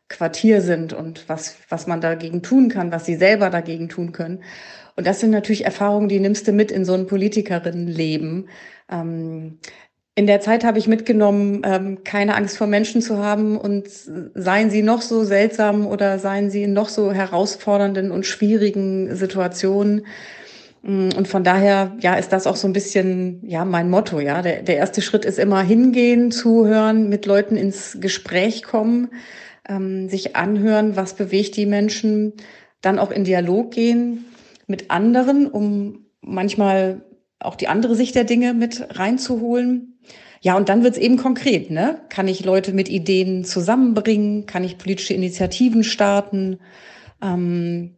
Quartier 0.08 0.60
sind 0.60 0.92
und 0.92 1.28
was, 1.28 1.56
was 1.68 1.86
man 1.86 2.00
dagegen 2.00 2.42
tun 2.42 2.68
kann, 2.68 2.92
was 2.92 3.06
sie 3.06 3.16
selber 3.16 3.48
dagegen 3.48 3.88
tun 3.88 4.12
können. 4.12 4.42
Und 4.96 5.06
das 5.06 5.20
sind 5.20 5.30
natürlich 5.30 5.64
Erfahrungen, 5.64 6.08
die 6.08 6.20
nimmst 6.20 6.46
du 6.46 6.52
mit 6.52 6.70
in 6.70 6.84
so 6.84 6.94
ein 6.94 7.06
Politikerinnenleben. 7.06 8.48
Ähm, 8.90 9.58
in 10.16 10.26
der 10.26 10.40
Zeit 10.40 10.64
habe 10.64 10.78
ich 10.78 10.88
mitgenommen, 10.88 11.62
ähm, 11.64 12.04
keine 12.04 12.34
Angst 12.34 12.58
vor 12.58 12.66
Menschen 12.66 13.00
zu 13.00 13.18
haben 13.18 13.56
und 13.56 13.88
seien 13.88 14.68
sie 14.68 14.82
noch 14.82 15.00
so 15.00 15.24
seltsam 15.24 15.86
oder 15.86 16.18
seien 16.18 16.50
sie 16.50 16.64
in 16.64 16.72
noch 16.72 16.88
so 16.88 17.12
herausfordernden 17.12 18.10
und 18.10 18.26
schwierigen 18.26 19.14
Situationen, 19.14 20.04
und 20.82 21.28
von 21.28 21.44
daher, 21.44 21.96
ja, 22.00 22.14
ist 22.14 22.32
das 22.32 22.46
auch 22.46 22.56
so 22.56 22.66
ein 22.66 22.72
bisschen, 22.72 23.46
ja, 23.46 23.64
mein 23.66 23.90
Motto, 23.90 24.18
ja. 24.18 24.40
Der, 24.40 24.62
der 24.62 24.76
erste 24.76 25.02
Schritt 25.02 25.26
ist 25.26 25.38
immer 25.38 25.62
hingehen, 25.62 26.30
zuhören, 26.30 27.08
mit 27.10 27.26
Leuten 27.26 27.56
ins 27.56 27.98
Gespräch 28.00 28.62
kommen, 28.62 29.10
ähm, 29.68 30.08
sich 30.08 30.36
anhören, 30.36 30.96
was 30.96 31.14
bewegt 31.14 31.56
die 31.56 31.66
Menschen, 31.66 32.32
dann 32.80 32.98
auch 32.98 33.10
in 33.10 33.24
Dialog 33.24 33.72
gehen 33.72 34.24
mit 34.66 34.90
anderen, 34.90 35.46
um 35.48 36.06
manchmal 36.22 37.02
auch 37.40 37.56
die 37.56 37.68
andere 37.68 37.94
Sicht 37.94 38.14
der 38.14 38.24
Dinge 38.24 38.54
mit 38.54 38.98
reinzuholen. 38.98 39.98
Ja, 40.40 40.56
und 40.56 40.70
dann 40.70 40.82
wird's 40.82 40.96
eben 40.96 41.18
konkret, 41.18 41.70
ne? 41.70 42.00
Kann 42.08 42.26
ich 42.26 42.44
Leute 42.44 42.72
mit 42.72 42.88
Ideen 42.88 43.44
zusammenbringen? 43.44 44.46
Kann 44.46 44.64
ich 44.64 44.78
politische 44.78 45.12
Initiativen 45.12 45.84
starten? 45.84 46.60
Ähm, 47.22 47.96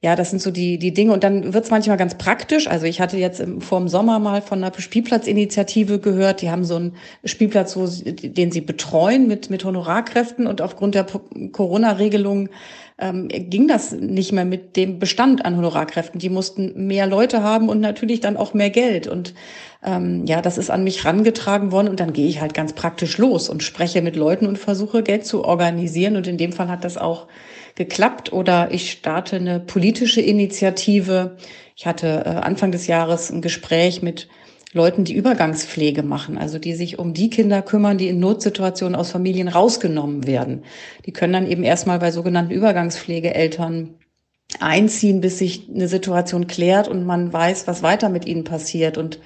ja, 0.00 0.14
das 0.14 0.30
sind 0.30 0.40
so 0.40 0.52
die, 0.52 0.78
die 0.78 0.94
Dinge. 0.94 1.12
Und 1.12 1.24
dann 1.24 1.52
wird's 1.52 1.70
manchmal 1.70 1.96
ganz 1.96 2.16
praktisch. 2.16 2.68
Also 2.68 2.86
ich 2.86 3.00
hatte 3.00 3.16
jetzt 3.16 3.40
im, 3.40 3.60
vor 3.60 3.80
dem 3.80 3.88
Sommer 3.88 4.20
mal 4.20 4.42
von 4.42 4.62
einer 4.62 4.72
Spielplatzinitiative 4.78 5.98
gehört. 5.98 6.40
Die 6.40 6.50
haben 6.50 6.64
so 6.64 6.76
einen 6.76 6.96
Spielplatz, 7.24 7.76
wo 7.76 7.86
sie, 7.86 8.14
den 8.14 8.52
sie 8.52 8.60
betreuen 8.60 9.26
mit, 9.26 9.50
mit 9.50 9.64
Honorarkräften. 9.64 10.46
Und 10.46 10.62
aufgrund 10.62 10.94
der 10.94 11.04
Corona-Regelung 11.50 12.48
ähm, 12.98 13.26
ging 13.26 13.66
das 13.66 13.90
nicht 13.90 14.30
mehr 14.30 14.44
mit 14.44 14.76
dem 14.76 15.00
Bestand 15.00 15.44
an 15.44 15.56
Honorarkräften. 15.56 16.20
Die 16.20 16.30
mussten 16.30 16.86
mehr 16.86 17.08
Leute 17.08 17.42
haben 17.42 17.68
und 17.68 17.80
natürlich 17.80 18.20
dann 18.20 18.36
auch 18.36 18.54
mehr 18.54 18.70
Geld. 18.70 19.08
Und 19.08 19.34
ähm, 19.84 20.26
ja, 20.26 20.40
das 20.42 20.58
ist 20.58 20.70
an 20.70 20.84
mich 20.84 21.04
rangetragen 21.04 21.72
worden. 21.72 21.88
Und 21.88 21.98
dann 21.98 22.12
gehe 22.12 22.28
ich 22.28 22.40
halt 22.40 22.54
ganz 22.54 22.72
praktisch 22.72 23.18
los 23.18 23.48
und 23.48 23.64
spreche 23.64 24.00
mit 24.00 24.14
Leuten 24.14 24.46
und 24.46 24.58
versuche 24.58 25.02
Geld 25.02 25.26
zu 25.26 25.44
organisieren. 25.44 26.14
Und 26.14 26.28
in 26.28 26.38
dem 26.38 26.52
Fall 26.52 26.68
hat 26.68 26.84
das 26.84 26.96
auch 26.96 27.26
geklappt 27.78 28.32
oder 28.32 28.70
ich 28.72 28.90
starte 28.90 29.36
eine 29.36 29.60
politische 29.60 30.20
Initiative. 30.20 31.36
Ich 31.76 31.86
hatte 31.86 32.24
äh, 32.26 32.28
Anfang 32.28 32.72
des 32.72 32.88
Jahres 32.88 33.30
ein 33.30 33.40
Gespräch 33.40 34.02
mit 34.02 34.28
Leuten, 34.74 35.04
die 35.04 35.14
Übergangspflege 35.14 36.02
machen, 36.02 36.36
also 36.36 36.58
die 36.58 36.74
sich 36.74 36.98
um 36.98 37.14
die 37.14 37.30
Kinder 37.30 37.62
kümmern, 37.62 37.96
die 37.96 38.08
in 38.08 38.18
Notsituationen 38.18 38.96
aus 38.96 39.12
Familien 39.12 39.48
rausgenommen 39.48 40.26
werden. 40.26 40.64
Die 41.06 41.12
können 41.12 41.32
dann 41.32 41.50
eben 41.50 41.62
erstmal 41.62 42.00
bei 42.00 42.10
sogenannten 42.10 42.52
Übergangspflegeeltern 42.52 43.94
einziehen, 44.60 45.20
bis 45.20 45.38
sich 45.38 45.68
eine 45.72 45.88
Situation 45.88 46.48
klärt 46.48 46.88
und 46.88 47.06
man 47.06 47.32
weiß, 47.32 47.66
was 47.66 47.82
weiter 47.82 48.08
mit 48.08 48.26
ihnen 48.26 48.44
passiert. 48.44 48.98
Und 48.98 49.20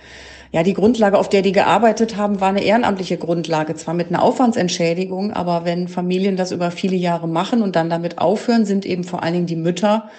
ja, 0.53 0.63
die 0.63 0.75
Grundlage, 0.75 1.19
auf 1.19 1.31
der 1.31 1.41
die 1.41 1.53
gearbeitet 1.53 2.17
haben, 2.17 2.41
war 2.41 2.51
eine 2.51 2.63
ehrenamtliche 2.63 3.17
Grundlage, 3.17 3.75
zwar 3.75 3.95
mit 3.95 4.09
einer 4.09 4.23
Aufwandsentschädigung, 4.23 5.33
aber 5.33 5.65
wenn 5.65 5.89
Familien 5.89 6.37
das 6.37 6.53
über 6.53 6.71
viele 6.71 6.97
Jahre 6.97 7.27
machen 7.27 7.63
und 7.63 7.75
dann 7.75 7.89
damit 7.89 8.19
aufhören, 8.19 8.67
sind 8.67 8.85
eben 8.85 9.03
vor 9.03 9.23
allen 9.23 9.33
Dingen 9.33 9.47
die 9.47 9.57
Mütter 9.57 10.11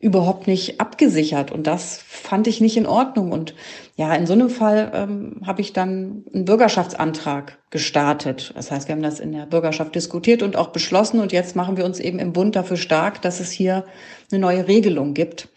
überhaupt 0.00 0.46
nicht 0.46 0.80
abgesichert. 0.80 1.52
Und 1.52 1.66
das 1.66 2.00
fand 2.06 2.48
ich 2.48 2.60
nicht 2.60 2.76
in 2.76 2.86
Ordnung. 2.86 3.32
Und 3.32 3.54
ja, 3.96 4.14
in 4.14 4.26
so 4.26 4.34
einem 4.34 4.50
Fall 4.50 4.90
ähm, 4.92 5.40
habe 5.46 5.60
ich 5.60 5.72
dann 5.72 6.24
einen 6.34 6.44
Bürgerschaftsantrag 6.44 7.58
gestartet. 7.70 8.52
Das 8.54 8.70
heißt, 8.70 8.88
wir 8.88 8.94
haben 8.94 9.02
das 9.02 9.20
in 9.20 9.32
der 9.32 9.46
Bürgerschaft 9.46 9.94
diskutiert 9.94 10.42
und 10.42 10.56
auch 10.56 10.68
beschlossen. 10.68 11.20
Und 11.20 11.32
jetzt 11.32 11.56
machen 11.56 11.76
wir 11.76 11.84
uns 11.84 11.98
eben 11.98 12.18
im 12.18 12.32
Bund 12.32 12.56
dafür 12.56 12.76
stark, 12.76 13.22
dass 13.22 13.40
es 13.40 13.50
hier 13.50 13.84
eine 14.30 14.40
neue 14.40 14.68
Regelung 14.68 15.14
gibt. 15.14 15.48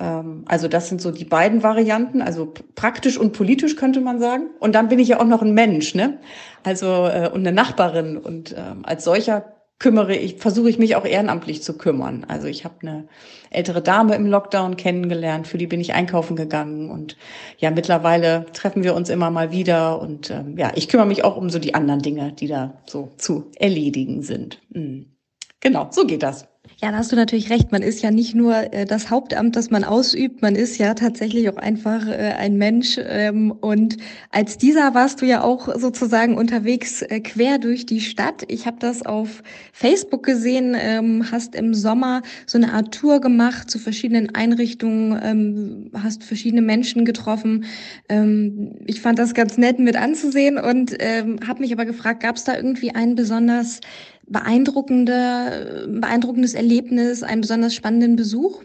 Ähm, 0.00 0.44
also 0.46 0.68
das 0.68 0.88
sind 0.88 1.00
so 1.00 1.10
die 1.10 1.24
beiden 1.24 1.62
Varianten, 1.62 2.22
also 2.22 2.52
praktisch 2.74 3.18
und 3.18 3.32
politisch 3.32 3.76
könnte 3.76 4.00
man 4.00 4.20
sagen. 4.20 4.50
Und 4.60 4.74
dann 4.74 4.88
bin 4.88 4.98
ich 4.98 5.08
ja 5.08 5.20
auch 5.20 5.26
noch 5.26 5.42
ein 5.42 5.54
Mensch, 5.54 5.94
ne? 5.94 6.18
Also 6.62 6.86
äh, 7.06 7.30
und 7.32 7.40
eine 7.46 7.52
Nachbarin 7.52 8.16
und 8.16 8.54
ähm, 8.56 8.80
als 8.84 9.04
solcher 9.04 9.54
kümmere 9.78 10.16
ich, 10.16 10.36
versuche 10.36 10.70
ich 10.70 10.78
mich 10.78 10.96
auch 10.96 11.04
ehrenamtlich 11.04 11.62
zu 11.62 11.76
kümmern. 11.76 12.24
Also 12.28 12.46
ich 12.46 12.64
habe 12.64 12.74
eine 12.82 13.08
ältere 13.50 13.82
Dame 13.82 14.14
im 14.14 14.26
Lockdown 14.26 14.76
kennengelernt, 14.76 15.46
für 15.46 15.58
die 15.58 15.66
bin 15.66 15.80
ich 15.80 15.94
einkaufen 15.94 16.36
gegangen 16.36 16.90
und 16.90 17.16
ja, 17.58 17.70
mittlerweile 17.70 18.46
treffen 18.52 18.84
wir 18.84 18.94
uns 18.94 19.10
immer 19.10 19.30
mal 19.30 19.52
wieder 19.52 20.00
und 20.00 20.30
ähm, 20.30 20.56
ja, 20.56 20.72
ich 20.74 20.88
kümmere 20.88 21.06
mich 21.06 21.24
auch 21.24 21.36
um 21.36 21.50
so 21.50 21.58
die 21.58 21.74
anderen 21.74 22.00
Dinge, 22.00 22.32
die 22.32 22.46
da 22.46 22.82
so 22.86 23.12
zu 23.18 23.50
erledigen 23.56 24.22
sind. 24.22 24.60
Mhm. 24.70 25.16
Genau, 25.60 25.88
so 25.90 26.06
geht 26.06 26.22
das. 26.22 26.46
Ja, 26.82 26.90
da 26.90 26.98
hast 26.98 27.12
du 27.12 27.16
natürlich 27.16 27.50
recht. 27.50 27.70
Man 27.70 27.82
ist 27.82 28.02
ja 28.02 28.10
nicht 28.10 28.34
nur 28.34 28.72
äh, 28.72 28.84
das 28.84 29.08
Hauptamt, 29.08 29.54
das 29.54 29.70
man 29.70 29.84
ausübt, 29.84 30.42
man 30.42 30.56
ist 30.56 30.76
ja 30.78 30.94
tatsächlich 30.94 31.48
auch 31.48 31.56
einfach 31.56 32.06
äh, 32.08 32.34
ein 32.36 32.56
Mensch. 32.56 32.98
Ähm, 32.98 33.52
und 33.52 33.96
als 34.30 34.58
dieser 34.58 34.92
warst 34.92 35.22
du 35.22 35.26
ja 35.26 35.42
auch 35.42 35.68
sozusagen 35.78 36.36
unterwegs 36.36 37.02
äh, 37.02 37.20
quer 37.20 37.58
durch 37.58 37.86
die 37.86 38.00
Stadt. 38.00 38.42
Ich 38.48 38.66
habe 38.66 38.76
das 38.80 39.06
auf 39.06 39.42
Facebook 39.72 40.24
gesehen, 40.24 40.76
ähm, 40.78 41.30
hast 41.30 41.54
im 41.54 41.74
Sommer 41.74 42.22
so 42.44 42.58
eine 42.58 42.72
Art 42.72 42.92
Tour 42.92 43.20
gemacht 43.20 43.70
zu 43.70 43.78
verschiedenen 43.78 44.34
Einrichtungen, 44.34 45.20
ähm, 45.22 45.90
hast 46.02 46.24
verschiedene 46.24 46.62
Menschen 46.62 47.04
getroffen. 47.04 47.66
Ähm, 48.08 48.74
ich 48.86 49.00
fand 49.00 49.20
das 49.20 49.34
ganz 49.34 49.56
nett 49.58 49.78
mit 49.78 49.94
anzusehen 49.96 50.58
und 50.58 50.96
ähm, 50.98 51.38
habe 51.46 51.60
mich 51.60 51.72
aber 51.72 51.84
gefragt, 51.84 52.22
gab 52.22 52.34
es 52.36 52.44
da 52.44 52.56
irgendwie 52.56 52.94
einen 52.94 53.14
besonders 53.14 53.80
beeindruckende, 54.26 55.86
beeindruckendes 55.88 56.54
Erlebnis, 56.54 57.22
einen 57.22 57.40
besonders 57.40 57.74
spannenden 57.74 58.16
Besuch? 58.16 58.62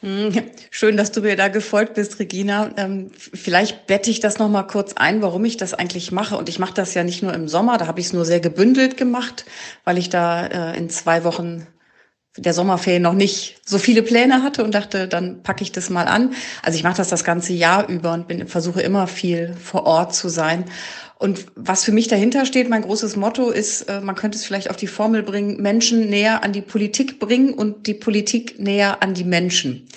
Hm, 0.00 0.32
schön, 0.70 0.96
dass 0.96 1.10
du 1.10 1.22
mir 1.22 1.36
da 1.36 1.48
gefolgt 1.48 1.94
bist, 1.94 2.18
Regina. 2.18 2.70
Ähm, 2.76 3.10
vielleicht 3.14 3.86
bette 3.86 4.10
ich 4.10 4.20
das 4.20 4.38
noch 4.38 4.48
mal 4.48 4.64
kurz 4.64 4.92
ein, 4.92 5.22
warum 5.22 5.44
ich 5.44 5.56
das 5.56 5.74
eigentlich 5.74 6.12
mache. 6.12 6.36
Und 6.36 6.48
ich 6.48 6.58
mache 6.58 6.74
das 6.74 6.94
ja 6.94 7.02
nicht 7.02 7.22
nur 7.22 7.32
im 7.32 7.48
Sommer, 7.48 7.78
da 7.78 7.86
habe 7.86 8.00
ich 8.00 8.06
es 8.06 8.12
nur 8.12 8.24
sehr 8.24 8.40
gebündelt 8.40 8.96
gemacht, 8.96 9.46
weil 9.84 9.96
ich 9.98 10.10
da 10.10 10.46
äh, 10.46 10.76
in 10.76 10.90
zwei 10.90 11.24
Wochen 11.24 11.66
der 12.36 12.52
Sommerferien 12.52 13.02
noch 13.02 13.14
nicht 13.14 13.60
so 13.64 13.78
viele 13.78 14.02
Pläne 14.02 14.42
hatte 14.42 14.64
und 14.64 14.74
dachte, 14.74 15.08
dann 15.08 15.42
packe 15.42 15.62
ich 15.62 15.72
das 15.72 15.90
mal 15.90 16.06
an. 16.06 16.34
Also 16.62 16.76
ich 16.76 16.84
mache 16.84 16.96
das 16.96 17.08
das 17.08 17.24
ganze 17.24 17.52
Jahr 17.52 17.88
über 17.88 18.12
und 18.12 18.28
bin, 18.28 18.46
versuche 18.46 18.82
immer 18.82 19.06
viel 19.06 19.54
vor 19.62 19.84
Ort 19.84 20.14
zu 20.14 20.28
sein. 20.28 20.64
Und 21.18 21.46
was 21.54 21.84
für 21.84 21.92
mich 21.92 22.08
dahinter 22.08 22.44
steht, 22.44 22.68
mein 22.68 22.82
großes 22.82 23.16
Motto 23.16 23.50
ist, 23.50 23.82
äh, 23.82 24.00
man 24.00 24.16
könnte 24.16 24.36
es 24.36 24.44
vielleicht 24.44 24.68
auf 24.68 24.76
die 24.76 24.86
Formel 24.86 25.22
bringen, 25.22 25.62
Menschen 25.62 26.10
näher 26.10 26.44
an 26.44 26.52
die 26.52 26.60
Politik 26.60 27.18
bringen 27.18 27.54
und 27.54 27.86
die 27.86 27.94
Politik 27.94 28.58
näher 28.58 29.02
an 29.02 29.14
die 29.14 29.24
Menschen. 29.24 29.88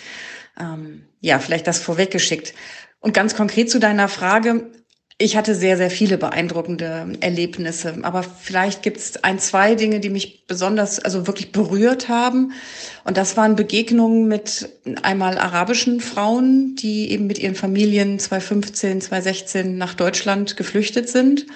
Ähm, 0.58 1.04
ja, 1.20 1.40
vielleicht 1.40 1.68
das 1.68 1.80
vorweggeschickt. 1.80 2.54
Und 3.02 3.14
ganz 3.14 3.36
konkret 3.36 3.70
zu 3.70 3.80
deiner 3.80 4.08
Frage, 4.08 4.72
ich 5.22 5.36
hatte 5.36 5.54
sehr, 5.54 5.76
sehr 5.76 5.92
viele 5.92 6.18
beeindruckende 6.18 7.08
Erlebnisse, 7.20 7.94
aber 8.04 8.24
vielleicht 8.24 8.84
gibt 8.84 8.96
es 8.98 9.22
ein, 9.22 9.38
zwei 9.38 9.76
Dinge, 9.76 10.00
die 10.00 10.10
mich 10.10 10.48
besonders, 10.48 10.98
also 10.98 11.28
wirklich 11.28 11.52
berührt 11.52 12.08
haben. 12.08 12.54
Und 13.04 13.18
das 13.18 13.36
waren 13.36 13.58
Begegnungen 13.58 14.30
mit 14.30 14.70
einmal 15.04 15.38
arabischen 15.38 16.00
Frauen, 16.00 16.78
die 16.78 17.12
eben 17.12 17.28
mit 17.28 17.38
ihren 17.38 17.56
Familien 17.56 18.18
2015, 18.18 19.02
2016 19.02 19.78
nach 19.78 19.94
Deutschland 19.94 20.56
geflüchtet 20.56 21.10
sind 21.10 21.48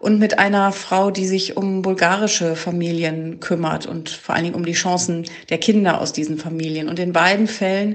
und 0.00 0.18
mit 0.18 0.40
einer 0.40 0.72
Frau, 0.72 1.12
die 1.12 1.26
sich 1.26 1.56
um 1.56 1.82
bulgarische 1.82 2.56
Familien 2.56 3.38
kümmert 3.38 3.86
und 3.86 4.10
vor 4.10 4.34
allen 4.34 4.44
Dingen 4.46 4.56
um 4.56 4.66
die 4.66 4.72
Chancen 4.72 5.26
der 5.48 5.58
Kinder 5.58 6.00
aus 6.00 6.12
diesen 6.12 6.38
Familien. 6.38 6.88
Und 6.88 6.98
in 6.98 7.12
beiden 7.12 7.46
Fällen 7.46 7.94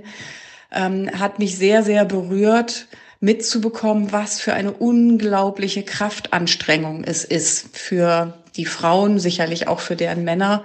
ähm, 0.71 1.09
hat 1.19 1.37
mich 1.37 1.57
sehr, 1.57 1.83
sehr 1.83 2.05
berührt, 2.05 2.87
mitzubekommen, 3.19 4.11
was 4.11 4.39
für 4.39 4.53
eine 4.53 4.71
unglaubliche 4.71 5.83
Kraftanstrengung 5.83 7.03
es 7.03 7.23
ist 7.23 7.75
für 7.77 8.33
die 8.55 8.65
Frauen, 8.65 9.19
sicherlich 9.19 9.67
auch 9.67 9.79
für 9.79 9.95
deren 9.95 10.23
Männer, 10.23 10.63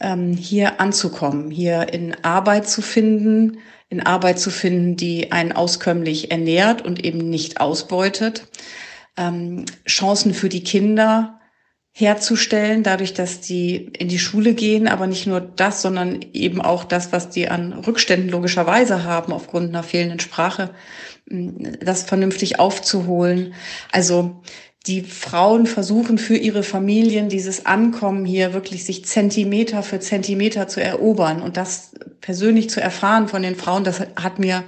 ähm, 0.00 0.32
hier 0.32 0.80
anzukommen, 0.80 1.50
hier 1.50 1.92
in 1.92 2.24
Arbeit 2.24 2.68
zu 2.68 2.82
finden, 2.82 3.58
in 3.88 4.00
Arbeit 4.00 4.38
zu 4.38 4.50
finden, 4.50 4.96
die 4.96 5.32
einen 5.32 5.52
auskömmlich 5.52 6.30
ernährt 6.30 6.82
und 6.84 7.04
eben 7.04 7.30
nicht 7.30 7.60
ausbeutet, 7.60 8.46
ähm, 9.16 9.64
Chancen 9.86 10.34
für 10.34 10.48
die 10.48 10.62
Kinder 10.62 11.40
herzustellen, 11.92 12.84
dadurch, 12.84 13.12
dass 13.12 13.40
die 13.40 13.74
in 13.98 14.08
die 14.08 14.20
Schule 14.20 14.54
gehen, 14.54 14.86
aber 14.86 15.08
nicht 15.08 15.26
nur 15.26 15.40
das, 15.40 15.82
sondern 15.82 16.20
eben 16.32 16.60
auch 16.60 16.84
das, 16.84 17.10
was 17.10 17.28
die 17.28 17.48
an 17.48 17.72
Rückständen 17.72 18.28
logischerweise 18.28 19.02
haben 19.02 19.32
aufgrund 19.32 19.70
einer 19.70 19.82
fehlenden 19.82 20.20
Sprache, 20.20 20.70
das 21.30 22.04
vernünftig 22.04 22.58
aufzuholen. 22.58 23.54
Also 23.92 24.40
die 24.86 25.02
Frauen 25.02 25.66
versuchen 25.66 26.16
für 26.16 26.36
ihre 26.36 26.62
Familien 26.62 27.28
dieses 27.28 27.66
Ankommen 27.66 28.24
hier 28.24 28.54
wirklich 28.54 28.84
sich 28.84 29.04
Zentimeter 29.04 29.82
für 29.82 30.00
Zentimeter 30.00 30.68
zu 30.68 30.82
erobern 30.82 31.42
und 31.42 31.56
das 31.56 31.92
persönlich 32.20 32.70
zu 32.70 32.80
erfahren 32.80 33.28
von 33.28 33.42
den 33.42 33.56
Frauen, 33.56 33.84
das 33.84 34.00
hat 34.00 34.38
mir, 34.38 34.64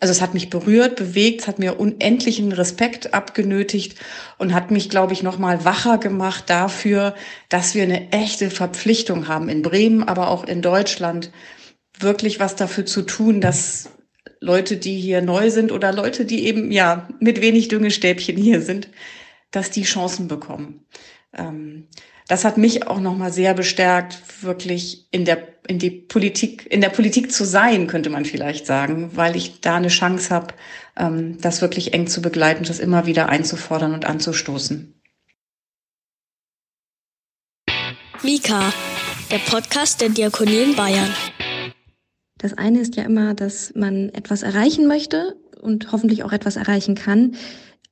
also 0.00 0.12
es 0.12 0.20
hat 0.20 0.34
mich 0.34 0.48
berührt, 0.48 0.94
bewegt, 0.94 1.40
es 1.40 1.48
hat 1.48 1.58
mir 1.58 1.80
unendlichen 1.80 2.52
Respekt 2.52 3.14
abgenötigt 3.14 3.98
und 4.36 4.54
hat 4.54 4.70
mich, 4.70 4.90
glaube 4.90 5.12
ich, 5.12 5.24
noch 5.24 5.38
mal 5.38 5.64
wacher 5.64 5.98
gemacht 5.98 6.44
dafür, 6.46 7.14
dass 7.48 7.74
wir 7.74 7.82
eine 7.82 8.12
echte 8.12 8.50
Verpflichtung 8.50 9.26
haben 9.26 9.48
in 9.48 9.62
Bremen, 9.62 10.04
aber 10.04 10.30
auch 10.30 10.44
in 10.44 10.62
Deutschland, 10.62 11.32
wirklich 11.98 12.38
was 12.38 12.54
dafür 12.54 12.86
zu 12.86 13.02
tun, 13.02 13.40
dass 13.40 13.90
Leute, 14.40 14.76
die 14.76 14.96
hier 14.96 15.22
neu 15.22 15.50
sind 15.50 15.72
oder 15.72 15.92
Leute, 15.92 16.24
die 16.24 16.46
eben 16.46 16.70
ja 16.70 17.08
mit 17.20 17.40
wenig 17.40 17.68
Düngestäbchen 17.68 18.36
hier 18.36 18.60
sind, 18.60 18.88
dass 19.50 19.70
die 19.70 19.84
Chancen 19.84 20.28
bekommen. 20.28 20.86
Ähm, 21.32 21.88
das 22.28 22.44
hat 22.44 22.58
mich 22.58 22.86
auch 22.86 23.00
noch 23.00 23.16
mal 23.16 23.32
sehr 23.32 23.54
bestärkt, 23.54 24.42
wirklich 24.42 25.08
in 25.10 25.24
der 25.24 25.48
in 25.66 25.78
die 25.78 25.90
Politik 25.90 26.66
in 26.70 26.80
der 26.80 26.88
Politik 26.88 27.30
zu 27.30 27.44
sein, 27.44 27.86
könnte 27.86 28.10
man 28.10 28.24
vielleicht 28.24 28.66
sagen, 28.66 29.10
weil 29.14 29.36
ich 29.36 29.60
da 29.60 29.76
eine 29.76 29.88
Chance 29.88 30.34
habe, 30.34 30.54
ähm, 30.96 31.38
das 31.40 31.60
wirklich 31.60 31.94
eng 31.94 32.06
zu 32.06 32.22
begleiten, 32.22 32.64
das 32.64 32.78
immer 32.78 33.06
wieder 33.06 33.28
einzufordern 33.28 33.94
und 33.94 34.04
anzustoßen. 34.04 34.94
Mika, 38.22 38.72
der 39.30 39.38
Podcast 39.38 40.00
der 40.00 40.08
Diakonie 40.08 40.62
in 40.62 40.76
Bayern. 40.76 41.14
Das 42.38 42.54
eine 42.54 42.80
ist 42.80 42.96
ja 42.96 43.02
immer, 43.02 43.34
dass 43.34 43.74
man 43.74 44.10
etwas 44.10 44.42
erreichen 44.42 44.86
möchte 44.86 45.36
und 45.60 45.92
hoffentlich 45.92 46.22
auch 46.22 46.32
etwas 46.32 46.56
erreichen 46.56 46.94
kann 46.94 47.34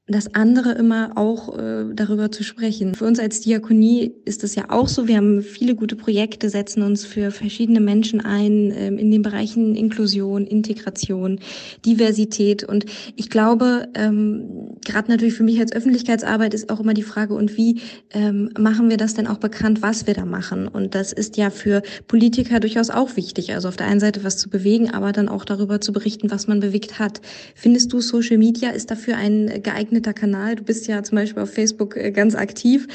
das 0.08 0.32
andere 0.36 0.70
immer 0.72 1.12
auch 1.16 1.58
äh, 1.58 1.84
darüber 1.92 2.30
zu 2.30 2.44
sprechen. 2.44 2.94
Für 2.94 3.06
uns 3.06 3.18
als 3.18 3.40
Diakonie 3.40 4.12
ist 4.24 4.44
es 4.44 4.54
ja 4.54 4.66
auch 4.68 4.86
so, 4.86 5.08
wir 5.08 5.16
haben 5.16 5.42
viele 5.42 5.74
gute 5.74 5.96
Projekte, 5.96 6.48
setzen 6.48 6.82
uns 6.82 7.04
für 7.04 7.32
verschiedene 7.32 7.80
Menschen 7.80 8.20
ein 8.20 8.72
ähm, 8.76 8.98
in 8.98 9.10
den 9.10 9.22
Bereichen 9.22 9.74
Inklusion, 9.74 10.46
Integration, 10.46 11.40
Diversität. 11.84 12.62
Und 12.62 12.86
ich 13.16 13.30
glaube, 13.30 13.88
ähm, 13.94 14.76
gerade 14.84 15.10
natürlich 15.10 15.34
für 15.34 15.42
mich 15.42 15.58
als 15.58 15.72
Öffentlichkeitsarbeit 15.72 16.54
ist 16.54 16.70
auch 16.70 16.78
immer 16.78 16.94
die 16.94 17.02
Frage, 17.02 17.34
und 17.34 17.56
wie 17.56 17.80
ähm, 18.12 18.50
machen 18.56 18.88
wir 18.90 18.98
das 18.98 19.14
denn 19.14 19.26
auch 19.26 19.38
bekannt, 19.38 19.82
was 19.82 20.06
wir 20.06 20.14
da 20.14 20.24
machen? 20.24 20.68
Und 20.68 20.94
das 20.94 21.12
ist 21.12 21.36
ja 21.36 21.50
für 21.50 21.82
Politiker 22.06 22.60
durchaus 22.60 22.90
auch 22.90 23.16
wichtig. 23.16 23.52
Also 23.54 23.66
auf 23.66 23.76
der 23.76 23.88
einen 23.88 24.00
Seite 24.00 24.22
was 24.22 24.36
zu 24.38 24.50
bewegen, 24.50 24.88
aber 24.88 25.10
dann 25.10 25.28
auch 25.28 25.44
darüber 25.44 25.80
zu 25.80 25.92
berichten, 25.92 26.30
was 26.30 26.46
man 26.46 26.60
bewegt 26.60 27.00
hat. 27.00 27.20
Findest 27.56 27.92
du, 27.92 28.00
Social 28.00 28.38
Media 28.38 28.70
ist 28.70 28.92
dafür 28.92 29.16
ein 29.16 29.50
geeigneter 29.64 29.95
geeigneter 29.96 30.12
Kanal? 30.12 30.56
Du 30.56 30.62
bist 30.62 30.86
ja 30.86 31.02
zum 31.02 31.16
Beispiel 31.16 31.42
auf 31.42 31.52
Facebook 31.52 31.96
äh, 31.96 32.10
ganz 32.10 32.34
aktiv. 32.34 32.86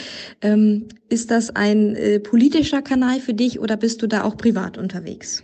Ähm, 0.42 0.88
ist 1.10 1.32
das 1.32 1.56
ein 1.56 1.96
äh, 1.96 2.20
politischer 2.20 2.82
Kanal 2.82 3.20
für 3.20 3.34
dich 3.34 3.60
oder 3.60 3.78
bist 3.78 4.02
du 4.02 4.08
da 4.08 4.24
auch 4.24 4.38
privat 4.38 4.78
unterwegs? 4.78 5.44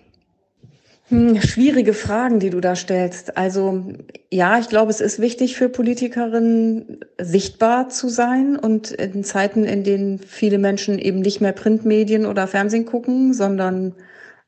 Hm, 1.10 1.42
schwierige 1.42 1.94
Fragen, 1.94 2.40
die 2.40 2.50
du 2.50 2.60
da 2.60 2.76
stellst. 2.76 3.38
Also 3.38 3.84
ja, 4.32 4.60
ich 4.60 4.68
glaube, 4.68 4.92
es 4.92 5.00
ist 5.00 5.20
wichtig 5.20 5.56
für 5.56 5.70
Politikerinnen, 5.70 7.00
sichtbar 7.20 7.90
zu 7.90 8.10
sein 8.10 8.58
und 8.58 8.92
in 8.92 9.24
Zeiten, 9.24 9.64
in 9.64 9.84
denen 9.84 10.20
viele 10.20 10.58
Menschen 10.58 11.00
eben 11.00 11.22
nicht 11.22 11.40
mehr 11.40 11.54
Printmedien 11.54 12.26
oder 12.26 12.46
Fernsehen 12.48 12.86
gucken, 12.86 13.34
sondern 13.34 13.94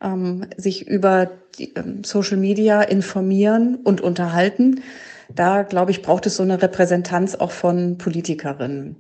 ähm, 0.02 0.48
sich 0.58 0.86
über 0.86 1.32
die, 1.58 1.74
ähm, 1.76 2.04
Social 2.04 2.38
Media 2.38 2.82
informieren 2.82 3.78
und 3.84 4.02
unterhalten, 4.02 4.82
da, 5.34 5.64
glaube 5.64 5.92
ich, 5.92 6.02
braucht 6.02 6.26
es 6.26 6.36
so 6.38 6.44
eine 6.44 6.62
Repräsentanz 6.62 7.36
auch 7.36 7.52
von 7.52 7.98
Politikerinnen. 7.98 8.98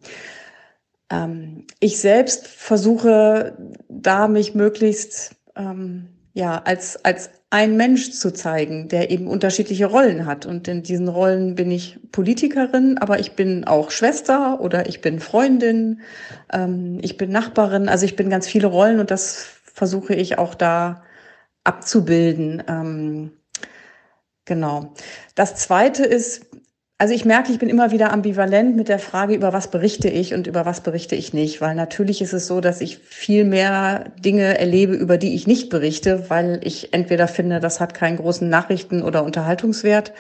Ähm, 1.12 1.65
ich 1.80 2.00
selbst 2.00 2.48
versuche 2.48 3.58
da 3.88 4.28
mich 4.28 4.56
möglichst 4.56 5.36
ähm, 5.56 6.10
ja 6.34 6.62
als 6.63 7.04
als 7.04 7.32
ein 7.52 7.78
Mensch 7.78 8.12
zu 8.12 8.32
zeigen, 8.32 8.89
der 8.89 9.10
eben 9.10 9.28
unterschiedliche 9.28 9.88
Rollen 9.88 10.26
hat. 10.28 10.46
Und 10.46 10.68
in 10.68 10.84
diesen 10.84 11.08
Rollen 11.08 11.56
bin 11.56 11.72
ich 11.72 12.00
Politikerin, 12.12 13.00
aber 13.00 13.20
ich 13.20 13.34
bin 13.34 13.63
auch 13.65 13.89
Schwester 13.89 14.62
oder 14.62 14.88
ich 14.88 15.02
bin 15.02 15.20
Freundin, 15.20 16.02
ähm, 16.54 17.00
ich 17.02 17.18
bin 17.18 17.32
Nachbarin. 17.32 17.89
Also 17.89 18.06
ich 18.06 18.15
bin 18.15 18.30
ganz 18.30 18.48
viele 18.48 18.68
Rollen 18.68 19.00
und 19.00 19.10
das 19.10 19.48
versuche 19.74 20.13
ich 20.13 20.38
auch 20.38 20.54
da 20.54 21.04
abzubilden. 21.63 22.63
Ähm, 22.68 23.32
Genau. 24.50 24.94
Das 25.36 25.54
zweite 25.54 26.04
ist, 26.04 26.48
also 26.98 27.14
ich 27.14 27.24
merke, 27.24 27.52
ich 27.52 27.60
bin 27.60 27.70
immer 27.70 27.92
wieder 27.92 28.12
ambivalent 28.12 28.76
mit 28.76 28.90
der 28.90 28.98
Frage, 28.98 29.36
über 29.36 29.54
was 29.54 29.70
berichte 29.70 30.10
ich 30.10 30.34
und 30.34 30.48
über 30.48 30.66
was 30.66 30.82
berichte 30.82 31.16
ich 31.16 31.34
nicht, 31.34 31.62
weil 31.62 31.76
natürlich 31.76 32.20
ist 32.20 32.34
es 32.34 32.48
so, 32.48 32.60
dass 32.60 32.82
ich 32.82 32.98
viel 32.98 33.46
mehr 33.46 34.06
Dinge 34.18 34.58
erlebe, 34.58 34.96
über 34.96 35.20
die 35.20 35.36
ich 35.36 35.46
nicht 35.46 35.70
berichte, 35.70 36.32
weil 36.32 36.62
ich 36.64 36.94
entweder 36.94 37.28
finde, 37.28 37.60
das 37.60 37.80
hat 37.80 37.94
keinen 37.94 38.18
großen 38.18 38.50
Nachrichten- 38.50 39.04
oder 39.04 39.24
Unterhaltungswert 39.24 40.14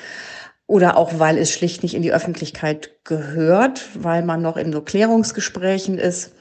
oder 0.67 0.95
auch 0.95 1.17
weil 1.17 1.39
es 1.39 1.51
schlicht 1.51 1.81
nicht 1.81 1.95
in 1.95 2.03
die 2.03 2.13
Öffentlichkeit 2.13 3.03
gehört, 3.05 3.87
weil 3.95 4.21
man 4.21 4.43
noch 4.43 4.57
in 4.57 4.71
so 4.71 4.81
Klärungsgesprächen 4.81 5.97
ist. 5.97 6.33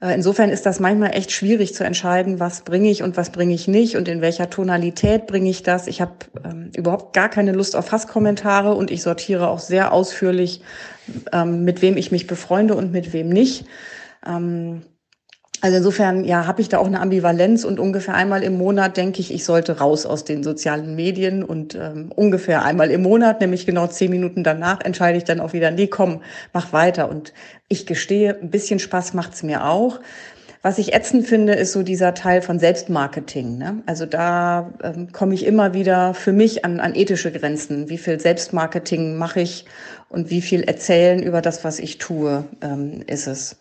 Äh, 0.00 0.14
insofern 0.14 0.50
ist 0.50 0.66
das 0.66 0.80
manchmal 0.80 1.14
echt 1.14 1.32
schwierig 1.32 1.74
zu 1.74 1.84
entscheiden, 1.84 2.38
was 2.38 2.62
bringe 2.62 2.90
ich 2.90 3.02
und 3.02 3.16
was 3.16 3.30
bringe 3.30 3.54
ich 3.54 3.66
nicht 3.66 3.96
und 3.96 4.08
in 4.08 4.20
welcher 4.20 4.50
Tonalität 4.50 5.26
bringe 5.26 5.48
ich 5.48 5.62
das. 5.62 5.86
Ich 5.86 6.00
habe 6.00 6.14
ähm, 6.44 6.70
überhaupt 6.76 7.14
gar 7.14 7.28
keine 7.28 7.52
Lust 7.52 7.76
auf 7.76 7.92
Hasskommentare 7.92 8.74
und 8.74 8.90
ich 8.90 9.02
sortiere 9.02 9.48
auch 9.48 9.60
sehr 9.60 9.92
ausführlich, 9.92 10.60
ähm, 11.32 11.64
mit 11.64 11.82
wem 11.82 11.96
ich 11.96 12.12
mich 12.12 12.26
befreunde 12.26 12.74
und 12.74 12.92
mit 12.92 13.12
wem 13.12 13.28
nicht. 13.30 13.64
Ähm, 14.26 14.82
also 15.62 15.78
insofern, 15.78 16.24
ja, 16.24 16.46
habe 16.46 16.60
ich 16.60 16.68
da 16.68 16.78
auch 16.78 16.86
eine 16.86 17.00
Ambivalenz 17.00 17.64
und 17.64 17.80
ungefähr 17.80 18.14
einmal 18.14 18.42
im 18.42 18.58
Monat 18.58 18.96
denke 18.96 19.20
ich, 19.20 19.32
ich 19.32 19.44
sollte 19.44 19.78
raus 19.78 20.04
aus 20.04 20.24
den 20.24 20.42
sozialen 20.42 20.94
Medien 20.96 21.42
und 21.42 21.74
ähm, 21.74 22.12
ungefähr 22.14 22.64
einmal 22.64 22.90
im 22.90 23.02
Monat, 23.02 23.40
nämlich 23.40 23.64
genau 23.64 23.86
zehn 23.86 24.10
Minuten 24.10 24.44
danach, 24.44 24.80
entscheide 24.82 25.16
ich 25.18 25.24
dann 25.24 25.40
auch 25.40 25.52
wieder, 25.52 25.70
nee, 25.70 25.86
komm, 25.86 26.20
mach 26.52 26.72
weiter. 26.72 27.08
Und 27.08 27.32
ich 27.68 27.86
gestehe, 27.86 28.38
ein 28.40 28.50
bisschen 28.50 28.78
Spaß 28.78 29.14
macht's 29.14 29.42
mir 29.42 29.66
auch. 29.66 30.00
Was 30.62 30.78
ich 30.78 30.94
ätzend 30.94 31.28
finde, 31.28 31.54
ist 31.54 31.72
so 31.72 31.84
dieser 31.84 32.12
Teil 32.12 32.42
von 32.42 32.58
Selbstmarketing. 32.58 33.56
Ne? 33.56 33.82
Also 33.86 34.04
da 34.04 34.72
ähm, 34.82 35.12
komme 35.12 35.32
ich 35.34 35.46
immer 35.46 35.74
wieder 35.74 36.12
für 36.12 36.32
mich 36.32 36.64
an, 36.64 36.80
an 36.80 36.94
ethische 36.96 37.30
Grenzen. 37.30 37.88
Wie 37.88 37.98
viel 37.98 38.18
Selbstmarketing 38.18 39.16
mache 39.16 39.40
ich 39.40 39.64
und 40.08 40.28
wie 40.30 40.42
viel 40.42 40.62
erzählen 40.62 41.22
über 41.22 41.40
das, 41.40 41.62
was 41.62 41.78
ich 41.78 41.98
tue, 41.98 42.44
ähm, 42.62 43.02
ist 43.06 43.28
es 43.28 43.58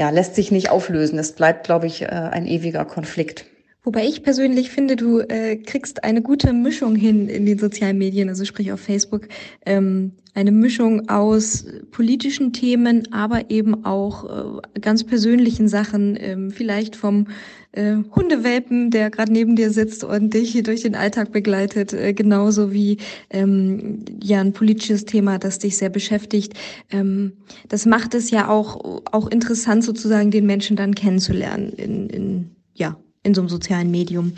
ja, 0.00 0.08
lässt 0.08 0.34
sich 0.34 0.50
nicht 0.50 0.70
auflösen. 0.70 1.18
Es 1.18 1.32
bleibt, 1.32 1.64
glaube 1.64 1.86
ich, 1.86 2.00
äh, 2.00 2.06
ein 2.06 2.46
ewiger 2.46 2.86
Konflikt. 2.86 3.44
Wobei 3.82 4.06
ich 4.06 4.22
persönlich 4.22 4.70
finde, 4.70 4.96
du 4.96 5.20
äh, 5.20 5.56
kriegst 5.56 6.04
eine 6.04 6.20
gute 6.20 6.52
Mischung 6.52 6.96
hin 6.96 7.28
in 7.28 7.46
den 7.46 7.58
sozialen 7.58 7.96
Medien, 7.96 8.28
also 8.28 8.44
sprich 8.44 8.72
auf 8.72 8.80
Facebook, 8.80 9.28
ähm, 9.64 10.12
eine 10.34 10.52
Mischung 10.52 11.08
aus 11.08 11.64
politischen 11.90 12.52
Themen, 12.52 13.12
aber 13.12 13.50
eben 13.50 13.84
auch 13.84 14.62
äh, 14.64 14.80
ganz 14.80 15.04
persönlichen 15.04 15.66
Sachen, 15.66 16.16
ähm, 16.20 16.50
vielleicht 16.50 16.94
vom 16.94 17.26
äh, 17.72 17.96
Hundewelpen, 18.14 18.90
der 18.90 19.10
gerade 19.10 19.32
neben 19.32 19.56
dir 19.56 19.70
sitzt 19.70 20.04
und 20.04 20.34
dich 20.34 20.62
durch 20.62 20.82
den 20.82 20.94
Alltag 20.94 21.32
begleitet, 21.32 21.92
äh, 21.92 22.12
genauso 22.12 22.72
wie 22.72 22.98
ähm, 23.30 24.04
ja 24.22 24.40
ein 24.40 24.52
politisches 24.52 25.04
Thema, 25.04 25.38
das 25.38 25.58
dich 25.58 25.78
sehr 25.78 25.90
beschäftigt. 25.90 26.54
Ähm, 26.90 27.32
das 27.68 27.86
macht 27.86 28.14
es 28.14 28.30
ja 28.30 28.48
auch 28.48 29.02
auch 29.10 29.28
interessant 29.28 29.84
sozusagen 29.84 30.30
den 30.30 30.46
Menschen 30.46 30.76
dann 30.76 30.94
kennenzulernen 30.94 31.72
in, 31.72 32.08
in 32.10 32.50
ja 32.74 32.96
in 33.22 33.34
so 33.34 33.40
einem 33.40 33.48
sozialen 33.48 33.90
Medium. 33.90 34.32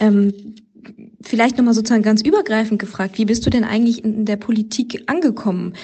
Ähm, 0.00 0.32
vielleicht 1.22 1.56
nochmal 1.56 1.74
sozusagen 1.74 2.02
ganz 2.02 2.22
übergreifend 2.22 2.78
gefragt, 2.78 3.18
wie 3.18 3.24
bist 3.24 3.44
du 3.46 3.50
denn 3.50 3.64
eigentlich 3.64 4.04
in 4.04 4.24
der 4.24 4.36
Politik 4.36 5.02
angekommen? 5.06 5.74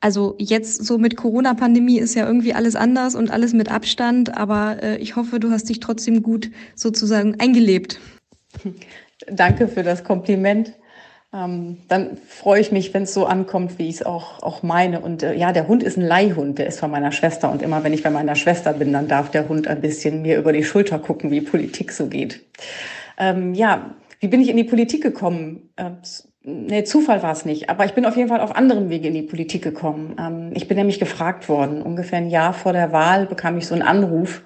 Also 0.00 0.34
jetzt 0.38 0.84
so 0.84 0.98
mit 0.98 1.16
Corona-Pandemie 1.16 1.98
ist 1.98 2.14
ja 2.14 2.26
irgendwie 2.26 2.54
alles 2.54 2.74
anders 2.74 3.14
und 3.14 3.30
alles 3.30 3.52
mit 3.52 3.70
Abstand, 3.70 4.36
aber 4.36 4.82
äh, 4.82 4.96
ich 4.98 5.14
hoffe, 5.14 5.38
du 5.38 5.50
hast 5.50 5.68
dich 5.68 5.78
trotzdem 5.78 6.22
gut 6.22 6.50
sozusagen 6.74 7.38
eingelebt. 7.38 8.00
Danke 9.28 9.68
für 9.68 9.84
das 9.84 10.02
Kompliment. 10.02 10.74
Ähm, 11.34 11.78
dann 11.88 12.18
freue 12.28 12.60
ich 12.60 12.72
mich, 12.72 12.92
wenn 12.92 13.04
es 13.04 13.14
so 13.14 13.24
ankommt, 13.24 13.78
wie 13.78 13.88
ich 13.88 13.96
es 13.96 14.06
auch, 14.06 14.42
auch 14.42 14.62
meine. 14.62 15.00
Und 15.00 15.22
äh, 15.22 15.34
ja, 15.34 15.52
der 15.52 15.66
Hund 15.66 15.82
ist 15.82 15.96
ein 15.96 16.06
Leihhund, 16.06 16.58
der 16.58 16.66
ist 16.66 16.80
von 16.80 16.90
meiner 16.90 17.12
Schwester. 17.12 17.50
Und 17.50 17.62
immer 17.62 17.84
wenn 17.84 17.94
ich 17.94 18.02
bei 18.02 18.10
meiner 18.10 18.34
Schwester 18.34 18.72
bin, 18.74 18.92
dann 18.92 19.08
darf 19.08 19.30
der 19.30 19.48
Hund 19.48 19.66
ein 19.66 19.80
bisschen 19.80 20.22
mir 20.22 20.38
über 20.38 20.52
die 20.52 20.64
Schulter 20.64 20.98
gucken, 20.98 21.30
wie 21.30 21.40
Politik 21.40 21.92
so 21.92 22.06
geht. 22.06 22.44
Ähm, 23.18 23.54
ja, 23.54 23.94
wie 24.20 24.28
bin 24.28 24.40
ich 24.40 24.50
in 24.50 24.56
die 24.56 24.64
Politik 24.64 25.02
gekommen? 25.02 25.70
Äh, 25.76 25.90
Nee, 26.44 26.82
Zufall 26.82 27.22
war 27.22 27.30
es 27.30 27.44
nicht, 27.44 27.70
aber 27.70 27.84
ich 27.84 27.92
bin 27.92 28.04
auf 28.04 28.16
jeden 28.16 28.28
Fall 28.28 28.40
auf 28.40 28.56
anderen 28.56 28.90
Wege 28.90 29.06
in 29.06 29.14
die 29.14 29.22
Politik 29.22 29.62
gekommen. 29.62 30.16
Ähm, 30.18 30.50
ich 30.54 30.66
bin 30.66 30.76
nämlich 30.76 30.98
gefragt 30.98 31.48
worden. 31.48 31.82
Ungefähr 31.82 32.18
ein 32.18 32.30
Jahr 32.30 32.52
vor 32.52 32.72
der 32.72 32.90
Wahl 32.90 33.26
bekam 33.26 33.58
ich 33.58 33.68
so 33.68 33.74
einen 33.74 33.84
Anruf, 33.84 34.42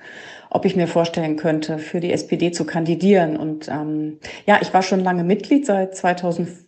ob 0.51 0.67
ich 0.67 0.77
mir 0.77 0.89
vorstellen 0.89 1.37
könnte, 1.37 1.79
für 1.79 2.01
die 2.01 2.13
SPD 2.13 2.51
zu 2.51 2.67
kandidieren. 2.67 3.39
Und 3.39 3.69
ähm, 3.69 4.19
ja, 4.45 4.59
ich 4.61 4.75
war 4.75 4.83
schon 4.83 5.01
lange 5.01 5.25
Mitglied 5.25 5.65
seit 5.65 5.97
2005 5.97 6.66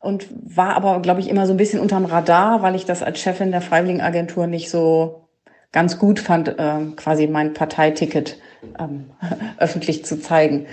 und 0.00 0.26
war 0.30 0.76
aber, 0.76 1.00
glaube 1.00 1.20
ich, 1.20 1.28
immer 1.28 1.46
so 1.46 1.52
ein 1.52 1.58
bisschen 1.58 1.80
unterm 1.80 2.06
Radar, 2.06 2.62
weil 2.62 2.74
ich 2.74 2.86
das 2.86 3.02
als 3.02 3.20
Chefin 3.20 3.50
der 3.50 3.60
Freiwilligenagentur 3.60 4.46
nicht 4.46 4.70
so 4.70 5.28
ganz 5.72 5.98
gut 5.98 6.18
fand, 6.18 6.48
äh, 6.48 6.86
quasi 6.96 7.26
mein 7.26 7.52
Parteiticket 7.52 8.38
ähm, 8.78 9.10
öffentlich 9.58 10.04
zu 10.04 10.20
zeigen. 10.20 10.66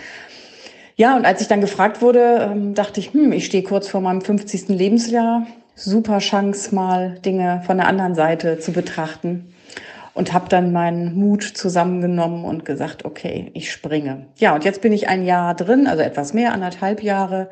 Ja, 0.96 1.16
und 1.16 1.26
als 1.26 1.42
ich 1.42 1.48
dann 1.48 1.62
gefragt 1.62 2.02
wurde, 2.02 2.50
ähm, 2.52 2.74
dachte 2.74 3.00
ich, 3.00 3.14
hm, 3.14 3.32
ich 3.32 3.46
stehe 3.46 3.64
kurz 3.64 3.88
vor 3.88 4.02
meinem 4.02 4.22
50. 4.22 4.70
Lebensjahr. 4.70 5.46
Super 5.76 6.18
Chance, 6.18 6.74
mal 6.74 7.20
Dinge 7.20 7.62
von 7.68 7.78
der 7.78 7.88
anderen 7.88 8.16
Seite 8.16 8.58
zu 8.58 8.72
betrachten. 8.72 9.54
Und 10.16 10.34
habe 10.34 10.50
dann 10.50 10.72
meinen 10.72 11.14
Mut 11.14 11.44
zusammengenommen 11.44 12.44
und 12.44 12.66
gesagt, 12.66 13.06
okay, 13.06 13.52
ich 13.54 13.72
springe. 13.72 14.26
Ja, 14.38 14.56
und 14.56 14.64
jetzt 14.64 14.82
bin 14.82 14.92
ich 14.92 15.08
ein 15.08 15.24
Jahr 15.24 15.54
drin, 15.54 15.86
also 15.86 16.02
etwas 16.02 16.34
mehr, 16.34 16.54
anderthalb 16.54 17.04
Jahre. 17.04 17.52